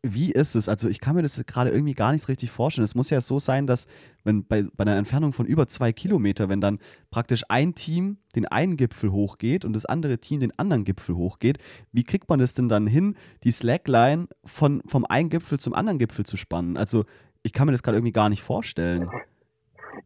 [0.02, 0.68] wie ist es?
[0.68, 2.84] Also ich kann mir das gerade irgendwie gar nicht so richtig vorstellen.
[2.84, 3.86] Es muss ja so sein, dass
[4.24, 6.80] wenn bei, bei einer Entfernung von über zwei Kilometer, wenn dann
[7.10, 11.58] praktisch ein Team den einen Gipfel hochgeht und das andere Team den anderen Gipfel hochgeht,
[11.92, 15.98] wie kriegt man das denn dann hin, die Slackline von, vom einen Gipfel zum anderen
[15.98, 16.76] Gipfel zu spannen?
[16.76, 17.04] Also
[17.44, 19.08] ich kann mir das gerade irgendwie gar nicht vorstellen.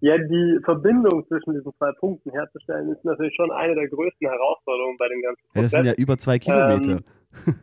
[0.01, 4.97] Ja, die Verbindung zwischen diesen zwei Punkten herzustellen, ist natürlich schon eine der größten Herausforderungen
[4.99, 5.55] bei dem ganzen Prozess.
[5.55, 6.93] Ja, das sind ja über zwei Kilometer.
[6.93, 7.05] Ähm,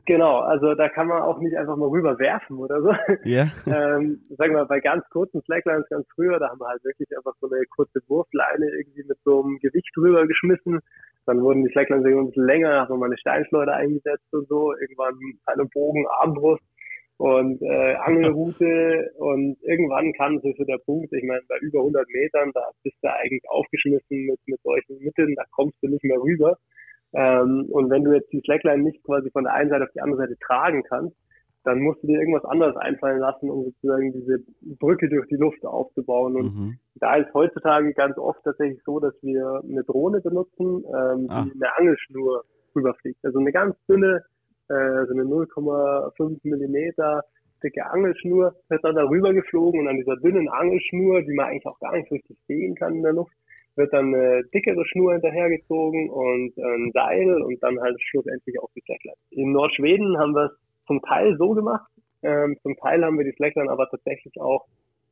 [0.05, 2.91] Genau, also da kann man auch nicht einfach mal rüberwerfen oder so.
[3.23, 3.47] Ja.
[3.65, 3.97] Yeah.
[3.97, 7.09] ähm, sagen wir mal, bei ganz kurzen Slacklines ganz früher, da haben wir halt wirklich
[7.15, 10.79] einfach so eine kurze Wurfleine irgendwie mit so einem Gewicht drüber geschmissen.
[11.25, 14.47] Dann wurden die Slacklines irgendwie ein bisschen länger, haben wir mal eine Steinschleuder eingesetzt und
[14.49, 16.63] so, irgendwann eine Bogen, Armbrust
[17.17, 22.07] und äh, Angelroute und irgendwann kam so für der Punkt, ich meine, bei über 100
[22.09, 26.19] Metern, da bist du eigentlich aufgeschmissen mit, mit solchen Mitteln, da kommst du nicht mehr
[26.19, 26.57] rüber.
[27.13, 30.01] Ähm, und wenn du jetzt die Slackline nicht quasi von der einen Seite auf die
[30.01, 31.15] andere Seite tragen kannst,
[31.63, 34.43] dann musst du dir irgendwas anderes einfallen lassen, um sozusagen diese
[34.79, 36.35] Brücke durch die Luft aufzubauen.
[36.35, 36.79] Und mhm.
[36.95, 41.45] da ist heutzutage ganz oft tatsächlich so, dass wir eine Drohne benutzen, ähm, ah.
[41.45, 42.43] die eine Angelschnur
[42.75, 43.23] rüberfliegt.
[43.23, 44.23] Also eine ganz dünne,
[44.67, 47.23] äh, so eine 0,5 Millimeter
[47.63, 51.79] dicke Angelschnur wird dann darüber geflogen und an dieser dünnen Angelschnur, die man eigentlich auch
[51.79, 53.33] gar nicht richtig sehen kann in der Luft,
[53.75, 58.81] wird dann eine dickere Schnur hinterhergezogen und ein Seil und dann halt schlussendlich auch die
[58.81, 59.15] Slackline.
[59.31, 61.89] In Nordschweden haben wir es zum Teil so gemacht,
[62.21, 64.65] ähm, zum Teil haben wir die Slackline aber tatsächlich auch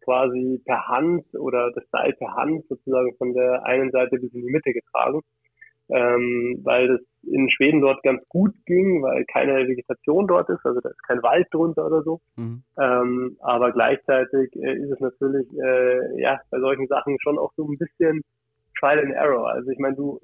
[0.03, 4.41] quasi per Hand oder das Seil per Hand sozusagen von der einen Seite bis in
[4.41, 5.21] die Mitte getragen,
[5.89, 10.79] ähm, weil das in Schweden dort ganz gut ging, weil keine Vegetation dort ist, also
[10.79, 12.19] da ist kein Wald drunter oder so.
[12.35, 12.63] Mhm.
[12.79, 17.65] Ähm, aber gleichzeitig äh, ist es natürlich äh, ja bei solchen Sachen schon auch so
[17.65, 18.23] ein bisschen
[18.81, 19.47] Trial and Error.
[19.47, 20.19] Also ich meine, du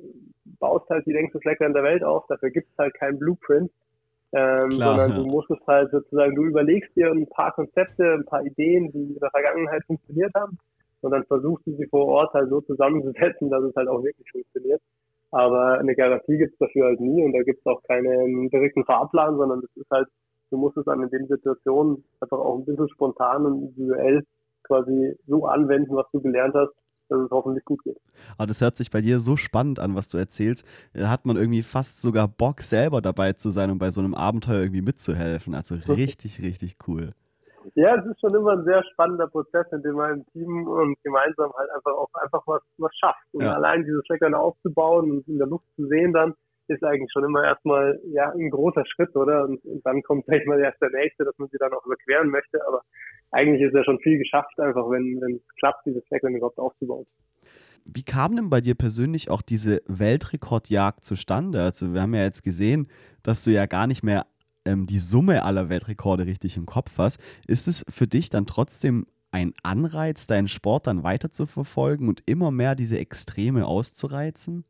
[0.59, 3.71] baust halt die längste Slackline der Welt auf, dafür gibt es halt keinen Blueprint,
[4.33, 5.15] ähm, Klar, sondern ja.
[5.17, 9.13] du musst es halt sozusagen, du überlegst dir ein paar Konzepte, ein paar Ideen, die
[9.13, 10.57] in der Vergangenheit funktioniert haben
[11.01, 14.29] und dann versuchst du sie vor Ort halt so zusammenzusetzen, dass es halt auch wirklich
[14.31, 14.81] funktioniert.
[15.31, 18.85] Aber eine Garantie gibt es dafür halt nie und da gibt es auch keinen direkten
[18.85, 20.07] Fahrplan, sondern das ist halt,
[20.49, 24.23] du musst es dann in den Situationen einfach auch ein bisschen spontan und individuell
[24.63, 26.73] quasi so anwenden, was du gelernt hast,
[27.09, 27.97] dass es hoffentlich gut geht.
[28.37, 30.65] Aber das hört sich bei dir so spannend an, was du erzählst.
[30.93, 34.13] Da hat man irgendwie fast sogar Bock, selber dabei zu sein und bei so einem
[34.13, 35.55] Abenteuer irgendwie mitzuhelfen.
[35.55, 37.11] Also richtig, richtig cool.
[37.75, 40.95] Ja, es ist schon immer ein sehr spannender Prozess, in dem man im Team und
[41.03, 43.23] gemeinsam halt einfach auch einfach was, was schafft.
[43.33, 43.53] Und ja.
[43.53, 46.33] allein dieses Steckern aufzubauen und in der Luft zu sehen dann,
[46.70, 49.45] ist eigentlich schon immer erstmal ja ein großer Schritt, oder?
[49.45, 52.30] Und, und dann kommt vielleicht mal erst der nächste, dass man sie dann auch überqueren
[52.30, 52.65] möchte.
[52.68, 52.82] Aber
[53.32, 57.05] eigentlich ist ja schon viel geschafft, einfach wenn, wenn es klappt, dieses Fleckland überhaupt aufzubauen.
[57.86, 61.61] Wie kam denn bei dir persönlich auch diese Weltrekordjagd zustande?
[61.61, 62.88] Also wir haben ja jetzt gesehen,
[63.24, 64.26] dass du ja gar nicht mehr
[64.65, 67.20] ähm, die Summe aller Weltrekorde richtig im Kopf hast.
[67.47, 72.24] Ist es für dich dann trotzdem ein Anreiz, deinen Sport dann weiter zu verfolgen und
[72.26, 74.65] immer mehr diese Extreme auszureizen?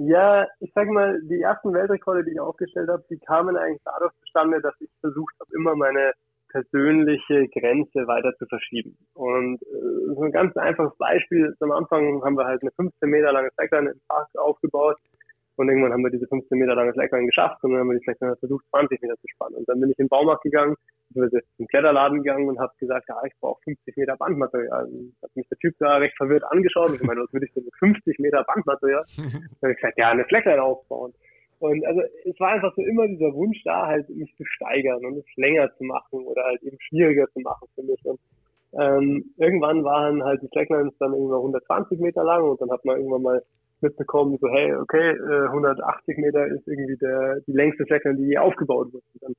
[0.00, 4.12] Ja, ich sag mal, die ersten Weltrekorde, die ich aufgestellt habe, die kamen eigentlich dadurch
[4.20, 6.12] zustande, dass ich versucht habe, immer meine
[6.50, 8.96] persönliche Grenze weiter zu verschieben.
[9.14, 13.32] Und äh, so ein ganz einfaches Beispiel, am Anfang haben wir halt eine 15 Meter
[13.32, 14.98] lange Slackline im Park aufgebaut
[15.58, 18.04] und irgendwann haben wir diese 15 Meter lange Slackline geschafft und dann haben wir die
[18.04, 19.56] Slackline versucht 20 Meter zu spannen.
[19.56, 20.76] Und dann bin ich in den Baumarkt gegangen,
[21.10, 24.84] bin zum Kletterladen gegangen und habe gesagt, ja, ich brauche 50 Meter Bandmaterial.
[24.84, 27.52] Und hat mich der Typ da recht verwirrt angeschaut und ich meine, was würde ich
[27.54, 29.04] denn mit 50 Meter Bandmaterial?
[29.16, 31.12] dann habe ich gesagt, ja, eine Slackline aufbauen.
[31.58, 35.18] Und also es war einfach so immer dieser Wunsch da, halt mich zu steigern und
[35.18, 38.00] es länger zu machen oder halt eben schwieriger zu machen für mich.
[38.04, 38.20] Und
[38.78, 42.98] ähm, irgendwann waren halt die Slacklines dann irgendwann 120 Meter lang und dann hat man
[42.98, 43.42] irgendwann mal
[43.82, 48.38] mitbekommen, so hey, okay, äh, 180 Meter ist irgendwie der die längste Slackline, die je
[48.38, 49.04] aufgebaut wird.
[49.14, 49.34] Und dann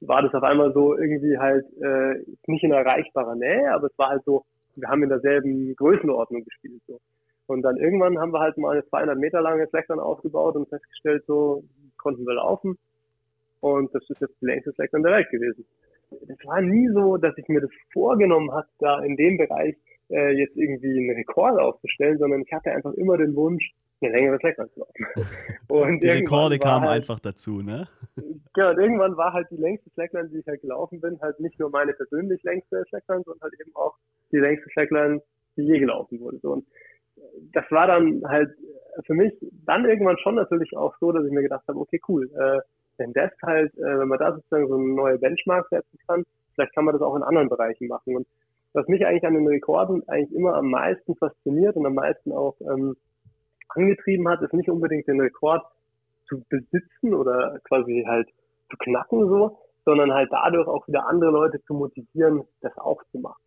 [0.00, 4.10] war das auf einmal so irgendwie halt äh, nicht in erreichbarer Nähe, aber es war
[4.10, 4.44] halt so,
[4.76, 6.82] wir haben in derselben Größenordnung gespielt.
[6.86, 7.00] So.
[7.46, 11.24] Und dann irgendwann haben wir halt mal eine 200 Meter lange Slackline aufgebaut und festgestellt,
[11.26, 11.64] so
[11.98, 12.78] konnten wir laufen.
[13.60, 15.64] Und das ist jetzt die längste Slackline der Welt gewesen.
[16.10, 19.76] Das war nie so, dass ich mir das vorgenommen hatte, da in dem Bereich
[20.10, 24.38] äh, jetzt irgendwie einen Rekord aufzustellen, sondern ich hatte einfach immer den Wunsch, eine längere
[24.38, 25.06] Slackline zu laufen.
[25.68, 27.88] Und die Rekorde kamen halt, einfach dazu, ne?
[28.56, 31.58] Ja, und irgendwann war halt die längste Slackline, die ich halt gelaufen bin, halt nicht
[31.58, 33.96] nur meine persönlich längste Slackline, sondern halt eben auch
[34.30, 35.20] die längste Slackline,
[35.56, 36.38] die je gelaufen wurde.
[36.38, 36.66] So, und
[37.52, 38.50] das war dann halt
[39.06, 39.32] für mich
[39.66, 42.60] dann irgendwann schon natürlich auch so, dass ich mir gedacht habe, okay, cool, äh,
[42.98, 46.24] wenn das halt, äh, wenn man da sozusagen so eine neue Benchmark setzen kann,
[46.54, 48.16] vielleicht kann man das auch in anderen Bereichen machen.
[48.16, 48.26] Und
[48.72, 52.56] was mich eigentlich an den Rekorden eigentlich immer am meisten fasziniert und am meisten auch
[52.60, 52.96] ähm,
[53.74, 55.62] angetrieben hat, ist nicht unbedingt den Rekord
[56.26, 58.28] zu besitzen oder quasi halt
[58.70, 63.18] zu knacken so, sondern halt dadurch auch wieder andere Leute zu motivieren, das auch zu
[63.18, 63.42] machen.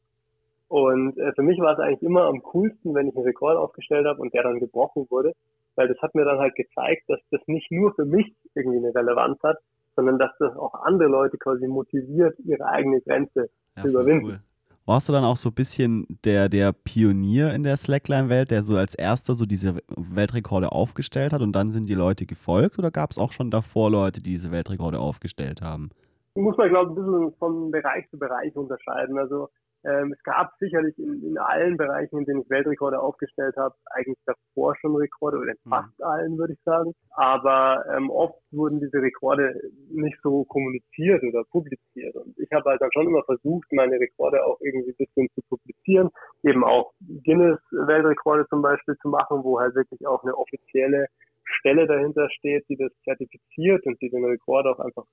[0.67, 4.05] Und äh, für mich war es eigentlich immer am coolsten, wenn ich einen Rekord aufgestellt
[4.05, 5.33] habe und der dann gebrochen wurde,
[5.75, 8.93] weil das hat mir dann halt gezeigt, dass das nicht nur für mich irgendwie eine
[8.93, 9.57] Relevanz hat,
[9.95, 14.25] sondern dass das auch andere Leute quasi motiviert, ihre eigene Grenze ja, zu überwinden.
[14.25, 14.39] Cool.
[14.87, 18.77] Warst du dann auch so ein bisschen der, der Pionier in der Slackline-Welt, der so
[18.77, 23.11] als erster so diese Weltrekorde aufgestellt hat und dann sind die Leute gefolgt oder gab
[23.11, 25.89] es auch schon davor Leute, die diese Weltrekorde aufgestellt haben?
[26.35, 29.17] Muss man, glaube ich, ein bisschen von Bereich zu Bereich unterscheiden.
[29.17, 29.49] Also
[29.87, 34.19] ähm, es gab sicherlich in, in, allen Bereichen, in denen ich Weltrekorde aufgestellt habe, eigentlich
[34.25, 35.69] davor schon Rekorde oder in mhm.
[35.69, 36.05] fast mhm.
[36.05, 36.93] allen, würde ich sagen.
[37.11, 39.59] Aber ähm, oft wurden diese Rekorde
[39.89, 42.15] nicht so kommuniziert oder publiziert.
[42.15, 45.41] Und ich habe halt dann schon immer versucht, meine Rekorde auch irgendwie ein bisschen zu
[45.47, 46.09] publizieren,
[46.43, 46.91] eben auch
[47.23, 51.07] Guinness-Weltrekorde zum Beispiel zu machen, wo halt wirklich auch eine offizielle
[51.45, 55.05] Stelle dahinter steht, die das zertifiziert und die den Rekord auch einfach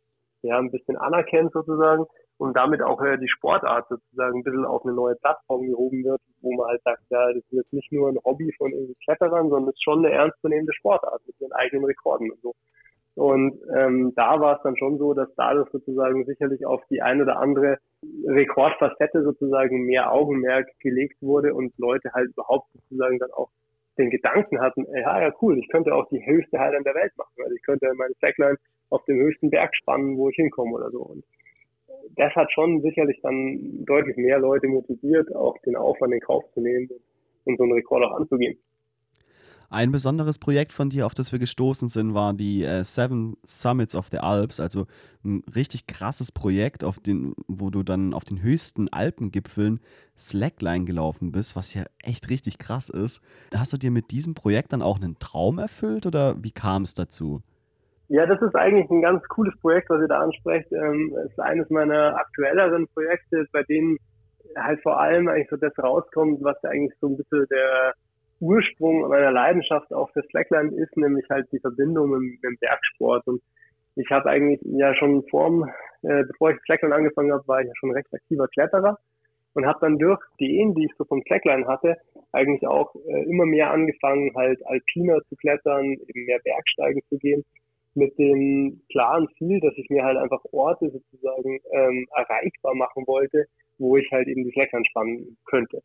[0.44, 2.04] ja, ein bisschen anerkennt sozusagen
[2.38, 6.20] und damit auch äh, die Sportart sozusagen ein bisschen auf eine neue Plattform gehoben wird,
[6.40, 9.48] wo man halt sagt, ja, das ist jetzt nicht nur ein Hobby von irgendwie Kletterern,
[9.48, 12.54] sondern es ist schon eine ernstzunehmende Sportart mit den eigenen Rekorden und so.
[13.16, 17.22] Und ähm, da war es dann schon so, dass dadurch sozusagen sicherlich auf die ein
[17.22, 17.78] oder andere
[18.26, 23.50] Rekordfacette sozusagen mehr Augenmerk gelegt wurde und Leute halt überhaupt sozusagen dann auch
[23.98, 27.34] den Gedanken hatten, ja, ja, cool, ich könnte auch die höchste Highline der Welt machen.
[27.42, 28.56] Also ich könnte meine Slackline
[28.90, 31.00] auf dem höchsten Berg spannen, wo ich hinkomme oder so.
[31.02, 31.24] Und
[32.16, 36.60] das hat schon sicherlich dann deutlich mehr Leute motiviert, auch den Aufwand in Kauf zu
[36.60, 36.88] nehmen
[37.44, 38.58] und so einen Rekord auch anzugehen.
[39.70, 43.94] Ein besonderes Projekt von dir, auf das wir gestoßen sind, war die äh, Seven Summits
[43.94, 44.86] of the Alps, also
[45.24, 49.80] ein richtig krasses Projekt, auf den, wo du dann auf den höchsten Alpengipfeln
[50.16, 53.20] Slackline gelaufen bist, was ja echt richtig krass ist.
[53.54, 56.94] Hast du dir mit diesem Projekt dann auch einen Traum erfüllt oder wie kam es
[56.94, 57.42] dazu?
[58.08, 60.70] Ja, das ist eigentlich ein ganz cooles Projekt, was ihr da ansprecht.
[60.72, 63.96] Ähm, ist eines meiner aktuelleren Projekte, bei denen
[64.56, 67.94] halt vor allem eigentlich so das rauskommt, was eigentlich so ein bisschen der
[68.40, 73.26] Ursprung meiner Leidenschaft auch für Slackline ist, nämlich halt die Verbindung mit, dem Bergsport.
[73.26, 73.42] Und
[73.96, 75.70] ich habe eigentlich ja schon vorm,
[76.02, 78.98] äh, bevor ich Slackline angefangen habe, war ich ja schon recht aktiver Kletterer
[79.54, 81.96] und habe dann durch die Ideen, die ich so vom Slackline hatte,
[82.32, 87.44] eigentlich auch äh, immer mehr angefangen, halt alpiner zu klettern, eben mehr Bergsteigen zu gehen
[87.94, 93.46] mit dem klaren Ziel, dass ich mir halt einfach Orte sozusagen ähm, erreichbar machen wollte,
[93.78, 95.80] wo ich halt eben die Slackline spannen könnte.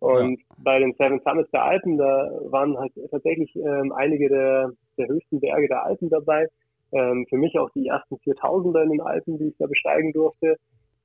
[0.00, 0.46] Und ja.
[0.58, 5.40] bei den Seven Summits der Alpen, da waren halt tatsächlich ähm, einige der, der höchsten
[5.40, 6.46] Berge der Alpen dabei.
[6.92, 10.56] Ähm, für mich auch die ersten 4000er in den Alpen, die ich da besteigen durfte.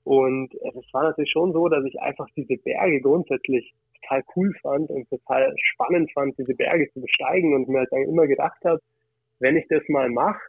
[0.05, 4.89] Und es war natürlich schon so, dass ich einfach diese Berge grundsätzlich total cool fand
[4.89, 8.79] und total spannend fand, diese Berge zu besteigen und mir halt dann immer gedacht habe,
[9.39, 10.39] wenn ich das mal mache,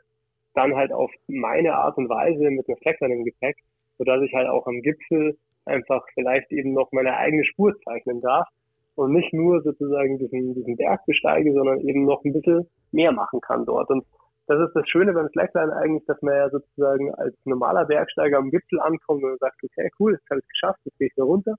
[0.55, 3.57] dann halt auf meine Art und Weise mit einer Flexer im Gepäck,
[3.99, 5.37] sodass ich halt auch am Gipfel
[5.67, 8.49] einfach vielleicht eben noch meine eigene Spur zeichnen darf
[8.95, 13.41] und nicht nur sozusagen diesen, diesen Berg besteige, sondern eben noch ein bisschen mehr machen
[13.41, 13.91] kann dort.
[13.91, 14.05] Und
[14.47, 18.51] das ist das Schöne beim Slackline eigentlich, dass man ja sozusagen als normaler Bergsteiger am
[18.51, 21.25] Gipfel ankommt und sagt, okay, cool, jetzt habe ich es geschafft, jetzt gehe ich da
[21.25, 21.55] runter.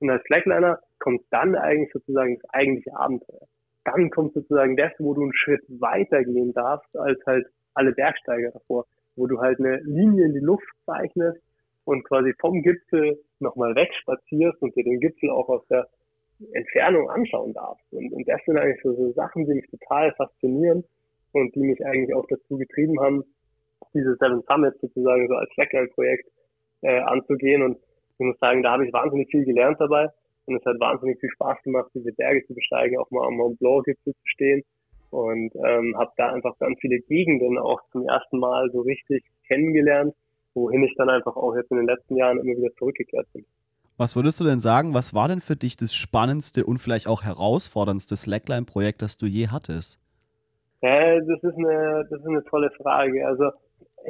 [0.00, 3.46] Und als Slackliner kommt dann eigentlich sozusagen das eigentliche Abenteuer
[3.84, 8.50] dann kommt sozusagen das, wo du einen Schritt weiter gehen darfst, als halt alle Bergsteiger
[8.50, 8.86] davor,
[9.16, 11.40] wo du halt eine Linie in die Luft zeichnest
[11.84, 15.88] und quasi vom Gipfel nochmal wegspazierst und dir den Gipfel auch aus der
[16.52, 17.84] Entfernung anschauen darfst.
[17.92, 20.84] Und, und das sind eigentlich so, so Sachen, die mich total faszinieren
[21.32, 23.24] und die mich eigentlich auch dazu getrieben haben,
[23.94, 26.28] diese Seven Summits sozusagen so als Slackline-Projekt
[26.82, 27.62] äh, anzugehen.
[27.62, 27.78] Und
[28.18, 30.08] ich muss sagen, da habe ich wahnsinnig viel gelernt dabei.
[30.46, 33.58] Und es hat wahnsinnig viel Spaß gemacht, diese Berge zu besteigen, auch mal am Mont
[33.58, 34.62] Blanc-Gipfel zu stehen.
[35.10, 40.14] Und ähm, habe da einfach ganz viele Gegenden auch zum ersten Mal so richtig kennengelernt.
[40.54, 43.44] Wohin ich dann einfach auch jetzt in den letzten Jahren immer wieder zurückgekehrt bin.
[43.96, 47.22] Was würdest du denn sagen, was war denn für dich das spannendste und vielleicht auch
[47.22, 50.00] herausforderndste Slackline-Projekt, das du je hattest?
[50.80, 53.26] Ja, das ist eine, das ist eine tolle Frage.
[53.26, 53.50] Also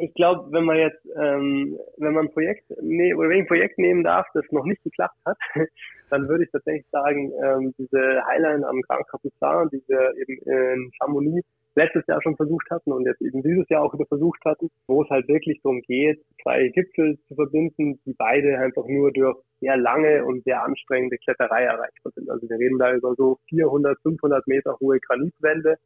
[0.01, 3.49] ich glaube, wenn man jetzt, ähm, wenn man ein Projekt ne oder wenn ich ein
[3.49, 5.37] Projekt nehmen darf, das noch nicht geklappt hat,
[6.11, 10.93] dann würde ich tatsächlich sagen, ähm, diese Highline am Grand Capucin, die wir eben in
[11.01, 14.71] Chamonix letztes Jahr schon versucht hatten und jetzt eben dieses Jahr auch wieder versucht hatten,
[14.87, 19.37] wo es halt wirklich darum geht, zwei Gipfel zu verbinden, die beide einfach nur durch
[19.61, 22.31] sehr lange und sehr anstrengende Kletterei erreichbar sind.
[22.31, 25.77] Also wir reden da über so 400, 500 Meter hohe Granitwände,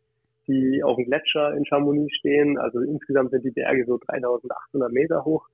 [0.47, 2.59] die auf dem Gletscher in Chamonix stehen.
[2.59, 5.47] Also insgesamt sind die Berge so 3800 Meter hoch.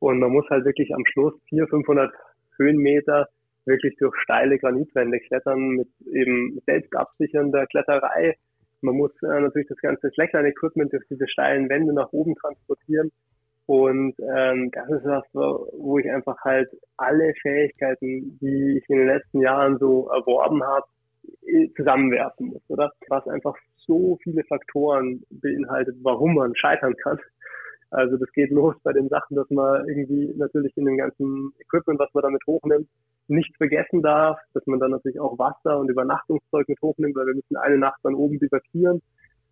[0.00, 2.12] Und man muss halt wirklich am Schluss 400, 500
[2.58, 3.28] Höhenmeter
[3.64, 8.36] wirklich durch steile Granitwände klettern mit eben selbst absichernder Kletterei.
[8.82, 13.10] Man muss äh, natürlich das ganze Slackline-Equipment durch diese steilen Wände nach oben transportieren.
[13.66, 19.06] Und ähm, das ist was, wo ich einfach halt alle Fähigkeiten, die ich in den
[19.06, 20.86] letzten Jahren so erworben habe,
[21.76, 22.90] zusammenwerfen muss, oder?
[23.08, 23.54] Was einfach
[23.86, 27.18] so viele Faktoren beinhaltet, warum man scheitern kann.
[27.92, 32.00] Also das geht los bei den Sachen, dass man irgendwie natürlich in dem ganzen Equipment,
[32.00, 32.88] was man damit hochnimmt,
[33.28, 37.34] nicht vergessen darf, dass man dann natürlich auch Wasser und Übernachtungszeug mit hochnimmt, weil wir
[37.34, 39.02] müssen eine Nacht dann oben bivakieren.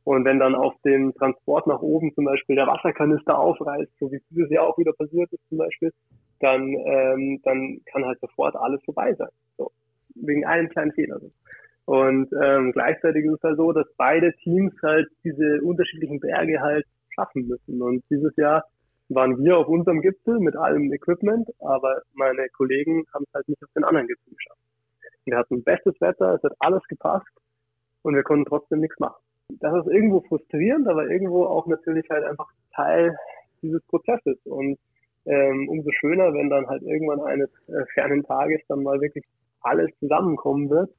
[0.05, 4.23] Und wenn dann auf dem Transport nach oben zum Beispiel der Wasserkanister aufreißt, so wie
[4.31, 5.93] dieses Jahr auch wieder passiert ist zum Beispiel,
[6.41, 9.29] dann, ähm, dann kann halt sofort alles vorbei sein.
[9.59, 9.71] So.
[10.15, 11.21] Wegen einem kleinen Fehler.
[11.85, 16.87] Und ähm, gleichzeitig ist es halt so, dass beide Teams halt diese unterschiedlichen Berge halt
[17.21, 17.83] schaffen müssen.
[17.83, 18.65] Und dieses Jahr
[19.09, 23.63] waren wir auf unserem Gipfel mit allem Equipment, aber meine Kollegen haben es halt nicht
[23.63, 24.61] auf den anderen Gipfel geschafft.
[25.25, 27.27] Wir hatten bestes Wetter, es hat alles gepasst
[28.03, 29.21] und wir konnten trotzdem nichts machen.
[29.61, 33.17] Das ist irgendwo frustrierend, aber irgendwo auch natürlich halt einfach Teil
[33.63, 34.39] dieses Prozesses.
[34.45, 34.79] Und
[35.27, 39.25] ähm, umso schöner, wenn dann halt irgendwann eines äh, fernen Tages dann mal wirklich
[39.61, 40.91] alles zusammenkommen wird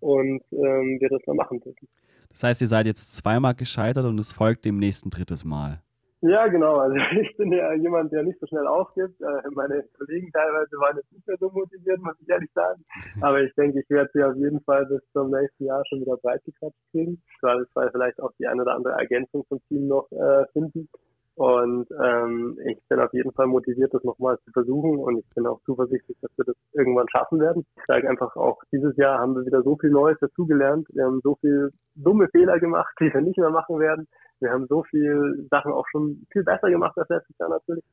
[0.00, 1.88] und ähm, wir das mal machen dürfen.
[2.34, 5.80] Das heißt, ihr seid jetzt zweimal gescheitert und es folgt dem nächsten drittes Mal.
[6.20, 6.78] Ja, genau.
[6.78, 9.20] Also ich bin ja jemand, der nicht so schnell aufgibt.
[9.20, 12.82] Äh, meine Kollegen teilweise waren jetzt nicht mehr so motiviert, muss ich ehrlich sagen.
[13.20, 16.16] Aber ich denke, ich werde sie auf jeden Fall bis zum nächsten Jahr schon wieder
[16.16, 17.22] breit gequatscht kriegen.
[17.42, 20.88] Weil vielleicht auch die eine oder andere Ergänzung zum Team noch äh, finden.
[21.36, 25.46] Und ähm, ich bin auf jeden Fall motiviert, das nochmal zu versuchen und ich bin
[25.46, 27.66] auch zuversichtlich, dass wir das irgendwann schaffen werden.
[27.76, 30.86] Ich sage einfach auch, dieses Jahr haben wir wieder so viel Neues dazugelernt.
[30.92, 34.06] Wir haben so viel dumme Fehler gemacht, die wir nicht mehr machen werden.
[34.38, 37.84] Wir haben so viel Sachen auch schon viel besser gemacht als letztes Jahr natürlich.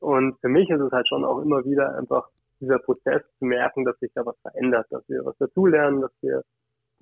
[0.00, 2.28] Und für mich ist es halt schon auch immer wieder einfach
[2.60, 6.42] dieser Prozess zu merken, dass sich da was verändert, dass wir was dazulernen, dass wir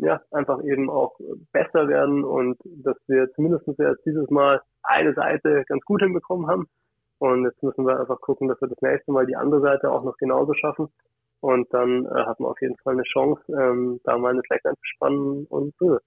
[0.01, 1.19] ja, einfach eben auch
[1.53, 6.67] besser werden und dass wir zumindest jetzt dieses Mal eine Seite ganz gut hinbekommen haben.
[7.19, 10.03] Und jetzt müssen wir einfach gucken, dass wir das nächste Mal die andere Seite auch
[10.05, 10.89] noch genauso schaffen.
[11.41, 14.65] Und dann äh, hat man auf jeden Fall eine Chance, ähm, da mal eine Fleck
[14.65, 15.99] einzuspannen und so.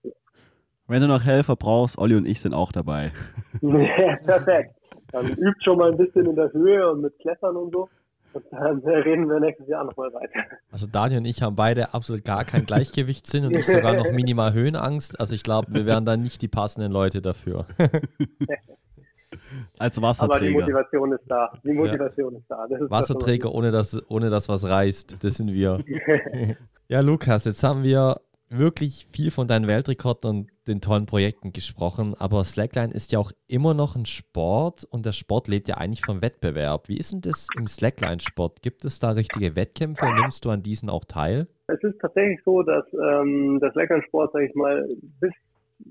[0.88, 3.12] Wenn du noch Helfer brauchst, Olli und ich sind auch dabei.
[3.62, 4.76] ja, perfekt.
[5.12, 7.90] Dann übt schon mal ein bisschen in der Höhe und mit Klettern und so.
[8.34, 10.40] Und dann reden wir nächstes Jahr nochmal weiter.
[10.72, 14.54] Also Daniel und ich haben beide absolut gar kein Gleichgewichtssinn und ich sogar noch minimal
[14.54, 15.20] Höhenangst.
[15.20, 17.66] Also ich glaube, wir wären dann nicht die passenden Leute dafür.
[19.80, 20.36] Als Wasserträger.
[20.36, 21.52] Aber die Motivation ist da.
[21.64, 22.40] Die Motivation ja.
[22.40, 22.66] ist da.
[22.66, 25.24] Ist Wasserträger, das, ohne dass, ohne dass was reißt.
[25.24, 25.84] Das sind wir.
[26.88, 28.18] ja, Lukas, jetzt haben wir
[28.50, 33.32] wirklich viel von deinen Weltrekorden und den tollen Projekten gesprochen, aber Slackline ist ja auch
[33.48, 36.88] immer noch ein Sport und der Sport lebt ja eigentlich vom Wettbewerb.
[36.88, 38.62] Wie ist denn das im Slackline-Sport?
[38.62, 41.48] Gibt es da richtige Wettkämpfe nimmst du an diesen auch teil?
[41.68, 44.88] Es ist tatsächlich so, dass ähm, der Slackline-Sport, sage ich mal,
[45.20, 45.34] bis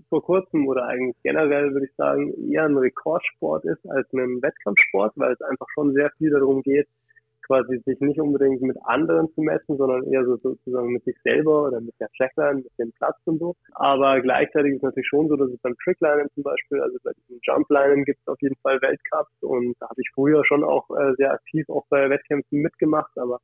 [0.08, 5.12] vor kurzem oder eigentlich generell würde ich sagen, eher ein Rekordsport ist als ein Wettkampfsport,
[5.16, 6.88] weil es einfach schon sehr viel darum geht,
[7.52, 11.66] quasi sich nicht unbedingt mit anderen zu messen, sondern eher so sozusagen mit sich selber
[11.66, 13.54] oder mit der Trackline, mit dem Platz und so.
[13.74, 17.10] Aber gleichzeitig ist es natürlich schon so, dass es beim Tricklinen zum Beispiel, also bei
[17.12, 20.88] diesen Jumplinen gibt es auf jeden Fall Weltcups und da habe ich früher schon auch
[20.90, 23.38] äh, sehr aktiv auch bei Wettkämpfen mitgemacht, aber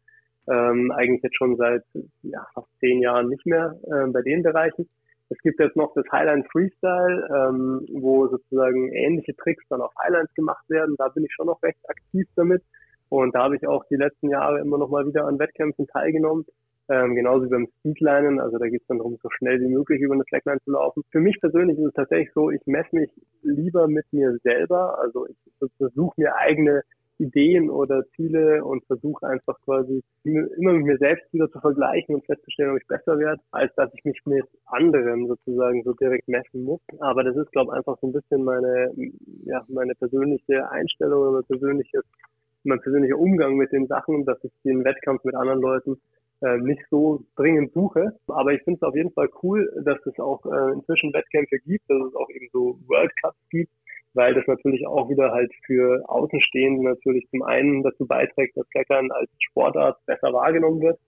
[0.48, 1.82] ähm, eigentlich jetzt schon seit
[2.22, 4.88] ja, fast zehn Jahren nicht mehr äh, bei den Bereichen.
[5.30, 10.32] Es gibt jetzt noch das Highline Freestyle, ähm, wo sozusagen ähnliche Tricks dann auf Highlines
[10.32, 10.94] gemacht werden.
[10.96, 12.62] Da bin ich schon noch recht aktiv damit.
[13.08, 16.44] Und da habe ich auch die letzten Jahre immer noch mal wieder an Wettkämpfen teilgenommen.
[16.90, 20.00] Ähm, genauso wie beim Speedlinen, also da geht es dann darum, so schnell wie möglich
[20.00, 21.02] über eine Slackline zu laufen.
[21.10, 23.10] Für mich persönlich ist es tatsächlich so, ich messe mich
[23.42, 25.36] lieber mit mir selber, also ich
[25.76, 26.82] versuche mir eigene
[27.18, 32.24] Ideen oder Ziele und versuche einfach quasi immer mit mir selbst wieder zu vergleichen und
[32.24, 36.64] festzustellen, ob ich besser werde, als dass ich mich mit anderen sozusagen so direkt messen
[36.64, 36.80] muss.
[37.00, 38.92] Aber das ist, glaube ich, einfach so ein bisschen meine,
[39.44, 42.04] ja, meine persönliche Einstellung oder mein persönliches
[42.64, 46.00] mein persönlicher Umgang mit den Sachen, dass ich den Wettkampf mit anderen Leuten
[46.42, 48.12] äh, nicht so dringend suche.
[48.28, 51.88] Aber ich finde es auf jeden Fall cool, dass es auch äh, inzwischen Wettkämpfe gibt,
[51.88, 53.72] dass es auch eben so World Cups gibt,
[54.14, 59.10] weil das natürlich auch wieder halt für Außenstehende natürlich zum einen dazu beiträgt, dass Klettern
[59.10, 60.98] als Sportart besser wahrgenommen wird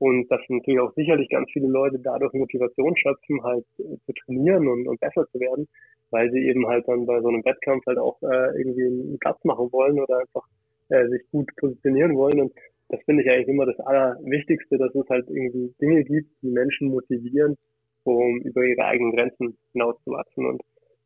[0.00, 4.66] und dass natürlich auch sicherlich ganz viele Leute dadurch Motivation schöpfen, halt äh, zu trainieren
[4.66, 5.68] und, und besser zu werden,
[6.10, 9.44] weil sie eben halt dann bei so einem Wettkampf halt auch äh, irgendwie einen Platz
[9.44, 10.46] machen wollen oder einfach
[10.90, 12.40] äh, sich gut positionieren wollen.
[12.40, 12.52] Und
[12.88, 16.88] das finde ich eigentlich immer das Allerwichtigste, dass es halt irgendwie Dinge gibt, die Menschen
[16.88, 17.56] motivieren,
[18.04, 20.46] um über ihre eigenen Grenzen hinauszuwachsen.
[20.46, 20.62] Und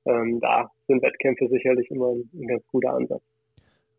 [0.07, 3.23] ähm, da sind Wettkämpfe sicherlich immer ein, ein ganz guter Ansatz.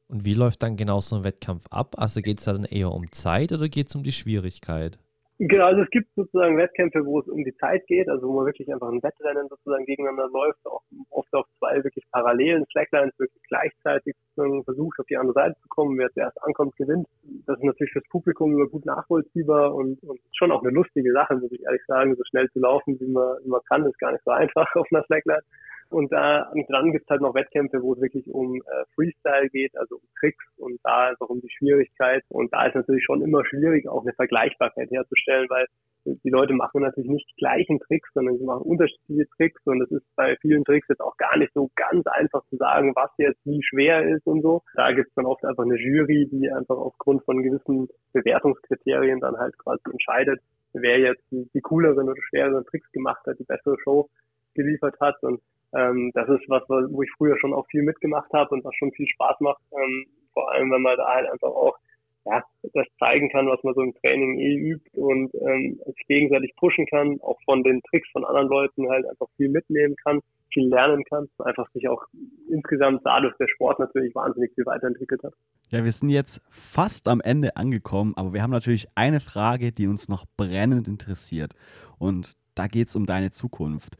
[0.07, 1.95] Und wie läuft dann genau so ein Wettkampf ab?
[1.97, 4.99] Also geht es dann eher um Zeit oder geht es um die Schwierigkeit?
[5.37, 8.45] Genau, also es gibt sozusagen Wettkämpfe, wo es um die Zeit geht, also wo man
[8.45, 13.43] wirklich einfach ein Wettrennen sozusagen gegeneinander läuft, auch oft auf zwei wirklich parallelen Slacklines, wirklich
[13.49, 15.97] gleichzeitig versucht, auf die andere Seite zu kommen.
[15.97, 17.07] Wer zuerst ankommt, gewinnt.
[17.45, 21.35] Das ist natürlich fürs Publikum immer gut nachvollziehbar und, und schon auch eine lustige Sache,
[21.35, 22.15] muss ich ehrlich sagen.
[22.15, 24.87] So schnell zu laufen, wie man, wie man kann, ist gar nicht so einfach auf
[24.89, 25.43] einer Slackline.
[25.89, 29.49] Und da und dann gibt es halt noch Wettkämpfe, wo es wirklich um äh, Freestyle
[29.49, 32.23] geht, also um Tricks und da ist auch um die Schwierigkeit.
[32.29, 35.65] Und da ist natürlich schon immer schwierig, auch eine Vergleichbarkeit herzustellen, weil
[36.05, 39.89] die Leute machen natürlich nicht die gleichen Tricks, sondern sie machen unterschiedliche Tricks und es
[39.91, 43.39] ist bei vielen Tricks jetzt auch gar nicht so ganz einfach zu sagen, was jetzt
[43.45, 44.61] wie schwer ist und so.
[44.75, 49.37] Da gibt es dann oft einfach eine Jury, die einfach aufgrund von gewissen Bewertungskriterien dann
[49.37, 50.41] halt quasi entscheidet,
[50.73, 54.09] wer jetzt die, die cooleren oder schwereren Tricks gemacht hat, die bessere Show
[54.53, 55.21] geliefert hat.
[55.23, 55.41] Und
[55.73, 58.91] ähm, das ist was, wo ich früher schon auch viel mitgemacht habe und was schon
[58.91, 59.61] viel Spaß macht.
[59.71, 61.77] Ähm, vor allem, wenn man da halt einfach auch
[62.25, 66.55] ja, das zeigen kann, was man so im Training eh übt und ähm, sich gegenseitig
[66.55, 70.21] pushen kann, auch von den Tricks von anderen Leuten halt einfach viel mitnehmen kann,
[70.51, 72.03] viel lernen kann, einfach sich auch
[72.49, 75.33] insgesamt dadurch der Sport natürlich wahnsinnig viel weiterentwickelt hat.
[75.69, 79.87] Ja, wir sind jetzt fast am Ende angekommen, aber wir haben natürlich eine Frage, die
[79.87, 81.53] uns noch brennend interessiert
[81.99, 83.97] und da geht es um deine Zukunft.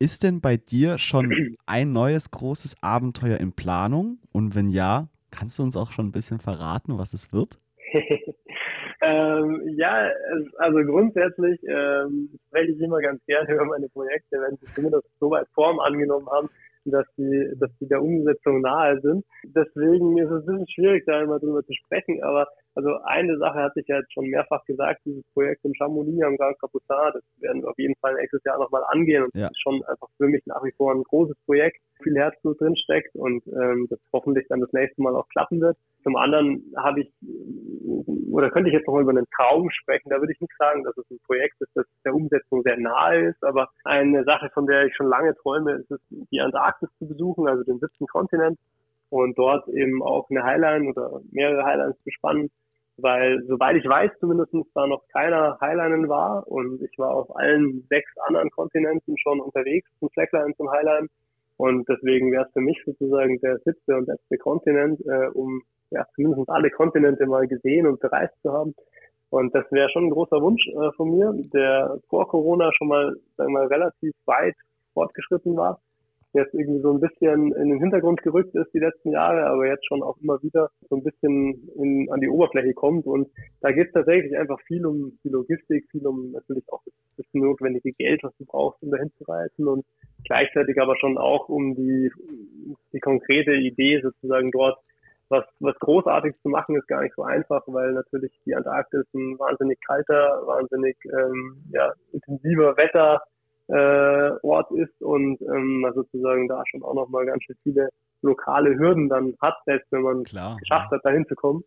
[0.00, 1.30] Ist denn bei dir schon
[1.66, 4.18] ein neues großes Abenteuer in Planung?
[4.32, 7.58] Und wenn ja, kannst du uns auch schon ein bisschen verraten, was es wird?
[9.02, 10.10] ähm, ja,
[10.58, 15.30] also grundsätzlich ähm, spreche ich immer ganz gerne über meine Projekte, wenn sie zumindest so
[15.30, 16.48] weit Form angenommen haben,
[16.84, 19.24] dass die, dass die der Umsetzung nahe sind.
[19.44, 23.58] Deswegen ist es ein bisschen schwierig, da immer drüber zu sprechen, aber also eine Sache
[23.58, 27.22] hatte ich ja jetzt schon mehrfach gesagt, dieses Projekt in Chamonix am Grand Capucin, das
[27.38, 29.42] werden wir auf jeden Fall nächstes Jahr nochmal angehen und ja.
[29.42, 32.76] das ist schon einfach für mich nach wie vor ein großes Projekt, viel Herzblut drin
[32.76, 35.76] steckt und ähm, das hoffentlich dann das nächste Mal auch klappen wird.
[36.02, 37.12] Zum anderen habe ich,
[38.30, 40.84] oder könnte ich jetzt noch mal über einen Traum sprechen, da würde ich nicht sagen,
[40.84, 44.66] dass es ein Projekt ist, das der Umsetzung sehr nahe ist, aber eine Sache, von
[44.66, 48.58] der ich schon lange träume, ist es, die Antarktis zu besuchen, also den siebten Kontinent
[49.10, 52.50] und dort eben auch eine Highline oder mehrere Highlines zu spannen.
[53.00, 57.86] Weil soweit ich weiß, zumindest da noch keiner Highlinen war und ich war auf allen
[57.88, 61.06] sechs anderen Kontinenten schon unterwegs zum Slackline zum Highline
[61.58, 66.06] und deswegen wäre es für mich sozusagen der siebte und letzte Kontinent, äh, um ja
[66.14, 68.74] zumindest alle Kontinente mal gesehen und bereist zu haben.
[69.30, 73.16] Und das wäre schon ein großer Wunsch äh, von mir, der vor Corona schon mal,
[73.36, 74.56] sagen wir mal, relativ weit
[74.94, 75.80] fortgeschritten war
[76.38, 79.86] jetzt irgendwie so ein bisschen in den Hintergrund gerückt ist die letzten Jahre, aber jetzt
[79.86, 83.06] schon auch immer wieder so ein bisschen in, an die Oberfläche kommt.
[83.06, 83.28] Und
[83.60, 86.82] da geht es tatsächlich einfach viel um die Logistik, viel um natürlich auch
[87.16, 89.84] das, notwendige Geld, was du brauchst, um dahin zu reisen und
[90.24, 92.10] gleichzeitig aber schon auch um die,
[92.92, 94.78] die konkrete Idee sozusagen dort
[95.28, 99.38] was, was Großartiges zu machen, ist gar nicht so einfach, weil natürlich die Antarktis ein
[99.38, 103.20] wahnsinnig kalter, wahnsinnig ähm, ja, intensiver Wetter
[103.68, 107.88] äh, Ort ist und ähm, sozusagen da schon auch nochmal ganz schön viele
[108.22, 110.90] lokale Hürden dann hat, selbst wenn man es geschafft ja.
[110.90, 111.62] hat, dahin zu kommen.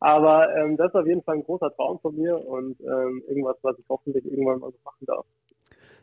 [0.00, 3.56] Aber ähm, das ist auf jeden Fall ein großer Traum von mir und ähm, irgendwas,
[3.62, 5.24] was ich hoffentlich irgendwann mal so machen darf.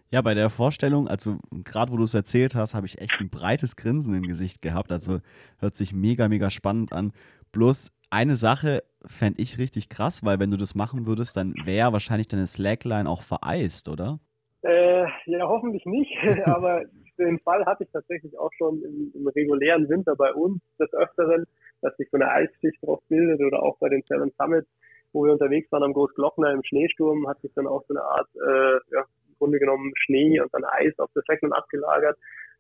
[0.10, 3.30] Ja, bei der Vorstellung, also gerade wo du es erzählt hast, habe ich echt ein
[3.30, 4.91] breites Grinsen im Gesicht gehabt.
[4.91, 5.20] Also
[5.60, 7.14] hört sich mega, mega spannend an.
[7.54, 11.93] Bloß eine Sache fände ich richtig krass, weil wenn du das machen würdest, dann wäre
[11.93, 14.20] wahrscheinlich deine Slackline auch vereist, oder?
[14.64, 16.12] Äh, ja, hoffentlich nicht,
[16.45, 16.84] aber
[17.18, 21.45] den Fall hatte ich tatsächlich auch schon im, im, regulären Winter bei uns des Öfteren,
[21.82, 24.68] dass sich so eine Eisschicht drauf bildet oder auch bei den Seven Summits,
[25.14, 28.28] wo wir unterwegs waren am Großglockner im Schneesturm, hat sich dann auch so eine Art,
[28.36, 32.18] äh, ja, im Grunde genommen Schnee und dann Eis auf der Slackline abgelagert.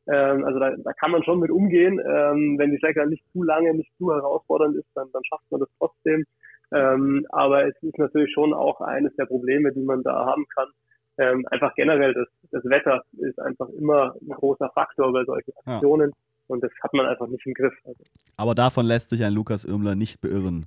[0.07, 1.99] Ähm, also da, da kann man schon mit umgehen.
[1.99, 5.59] Ähm, wenn die Slackline nicht zu lange, nicht zu herausfordernd ist, dann, dann schafft man
[5.59, 6.25] das trotzdem.
[6.73, 10.69] Ähm, aber es ist natürlich schon auch eines der Probleme, die man da haben kann,
[11.17, 16.09] ähm, einfach generell das, das Wetter ist einfach immer ein großer Faktor bei solchen Aktionen.
[16.09, 16.15] Ja.
[16.47, 17.73] Und das hat man einfach nicht im Griff.
[17.85, 18.03] Also.
[18.37, 20.65] Aber davon lässt sich ein Lukas Irmler nicht beirren.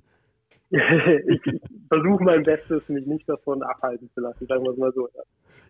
[0.69, 0.79] ich,
[1.45, 5.07] ich versuche mein Bestes, mich nicht davon abhalten zu lassen, sagen wir es mal so.
[5.13, 5.21] Ja.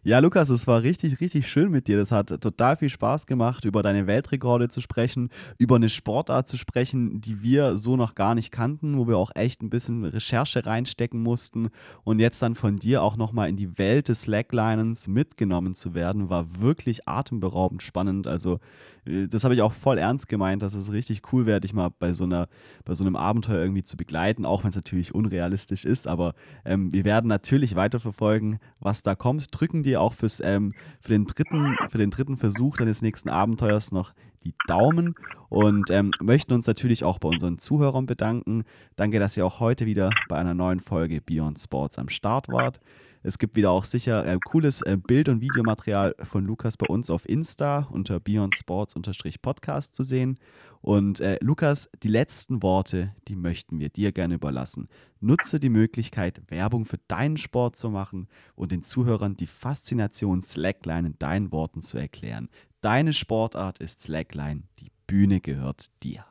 [0.08, 1.97] Ja, Lukas, es war richtig, richtig schön mit dir.
[1.97, 6.58] Das hat total viel Spaß gemacht, über deine Weltrekorde zu sprechen, über eine Sportart zu
[6.60, 10.64] sprechen, die wir so noch gar nicht kannten, wo wir auch echt ein bisschen Recherche
[10.64, 11.70] reinstecken mussten.
[12.03, 16.30] Und jetzt dann von dir auch nochmal in die Welt des Slacklinens mitgenommen zu werden,
[16.30, 18.28] war wirklich atemberaubend spannend.
[18.28, 18.60] Also,
[19.06, 22.14] das habe ich auch voll ernst gemeint, dass es richtig cool wäre, dich mal bei
[22.14, 22.47] so, einer,
[22.84, 26.08] bei so einem Abenteuer irgendwie zu begleiten, auch wenn es natürlich unrealistisch ist.
[26.08, 26.34] Aber
[26.66, 29.47] ähm, wir werden natürlich weiterverfolgen, was da kommt.
[29.51, 33.91] Drücken dir auch fürs, ähm, für, den dritten, für den dritten Versuch deines nächsten Abenteuers
[33.91, 35.16] noch die Daumen
[35.49, 38.64] und ähm, möchten uns natürlich auch bei unseren Zuhörern bedanken.
[38.95, 42.80] Danke, dass ihr auch heute wieder bei einer neuen Folge Beyond Sports am Start wart.
[43.28, 47.09] Es gibt wieder auch sicher äh, cooles äh, Bild- und Videomaterial von Lukas bei uns
[47.09, 50.38] auf Insta unter Beyond Sports-Podcast zu sehen.
[50.82, 54.89] Und äh, Lukas, die letzten Worte, die möchten wir dir gerne überlassen.
[55.21, 61.07] Nutze die Möglichkeit, Werbung für deinen Sport zu machen und den Zuhörern die Faszination Slackline
[61.07, 62.47] in deinen Worten zu erklären.
[62.82, 66.26] Deine Sportart ist Slackline, die Bühne gehört dir.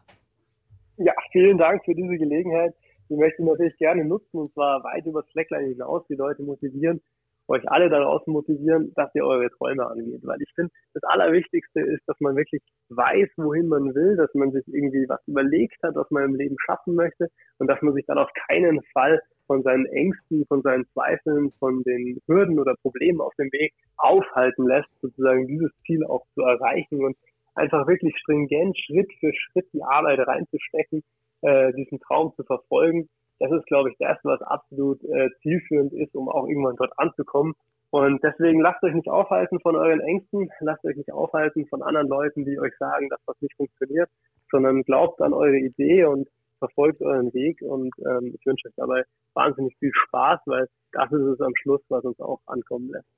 [0.99, 2.73] Ja, vielen Dank für diese Gelegenheit
[3.09, 7.01] die möchte ich natürlich gerne nutzen und zwar weit über Slackline hinaus, die Leute motivieren,
[7.49, 10.21] euch alle da draußen motivieren, dass ihr eure Träume angeht.
[10.23, 14.53] Weil ich finde, das Allerwichtigste ist, dass man wirklich weiß, wohin man will, dass man
[14.53, 17.29] sich irgendwie was überlegt hat, was man im Leben schaffen möchte
[17.59, 21.83] und dass man sich dann auf keinen Fall von seinen Ängsten, von seinen Zweifeln, von
[21.83, 27.05] den Hürden oder Problemen auf dem Weg aufhalten lässt, sozusagen dieses Ziel auch zu erreichen
[27.05, 27.17] und
[27.55, 31.03] einfach wirklich stringent Schritt für Schritt die Arbeit reinzustecken,
[31.45, 33.09] äh, diesen Traum zu verfolgen.
[33.39, 37.55] Das ist, glaube ich, das, was absolut äh, zielführend ist, um auch irgendwann dort anzukommen.
[37.91, 42.09] Und deswegen lasst euch nicht aufhalten von euren Ängsten, lasst euch nicht aufhalten von anderen
[42.09, 44.09] Leuten, die euch sagen, dass das nicht funktioniert,
[44.51, 46.29] sondern glaubt an eure Idee und
[46.59, 47.61] verfolgt euren Weg.
[47.63, 51.83] Und ähm, ich wünsche euch dabei wahnsinnig viel Spaß, weil das ist es am Schluss,
[51.89, 53.09] was uns auch ankommen lässt.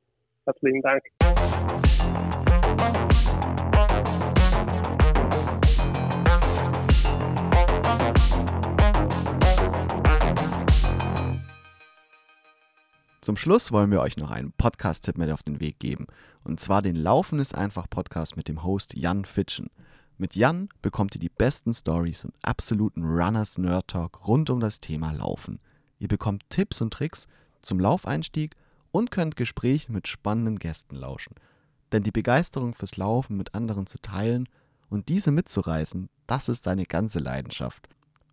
[0.44, 1.02] Herzlichen Dank.
[13.26, 16.06] Zum Schluss wollen wir euch noch einen Podcast-Tipp mit auf den Weg geben.
[16.44, 19.68] Und zwar den Laufen ist einfach Podcast mit dem Host Jan Fitschen.
[20.16, 24.78] Mit Jan bekommt ihr die besten Stories und absoluten Runners Nerd Talk rund um das
[24.78, 25.58] Thema Laufen.
[25.98, 27.26] Ihr bekommt Tipps und Tricks
[27.62, 28.54] zum Laufeinstieg
[28.92, 31.34] und könnt Gesprächen mit spannenden Gästen lauschen.
[31.90, 34.48] Denn die Begeisterung fürs Laufen mit anderen zu teilen
[34.88, 37.88] und diese mitzureißen, das ist seine ganze Leidenschaft.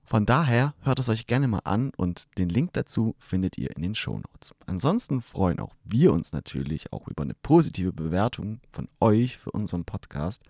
[0.06, 3.82] Von daher hört es euch gerne mal an und den Link dazu findet ihr in
[3.82, 4.54] den Shownotes.
[4.66, 9.86] Ansonsten freuen auch wir uns natürlich auch über eine positive Bewertung von euch für unseren
[9.86, 10.44] Podcast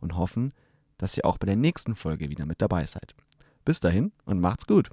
[0.00, 0.52] und hoffen,
[0.98, 3.14] dass ihr auch bei der nächsten Folge wieder mit dabei seid.
[3.64, 4.90] Bis dahin und macht's gut.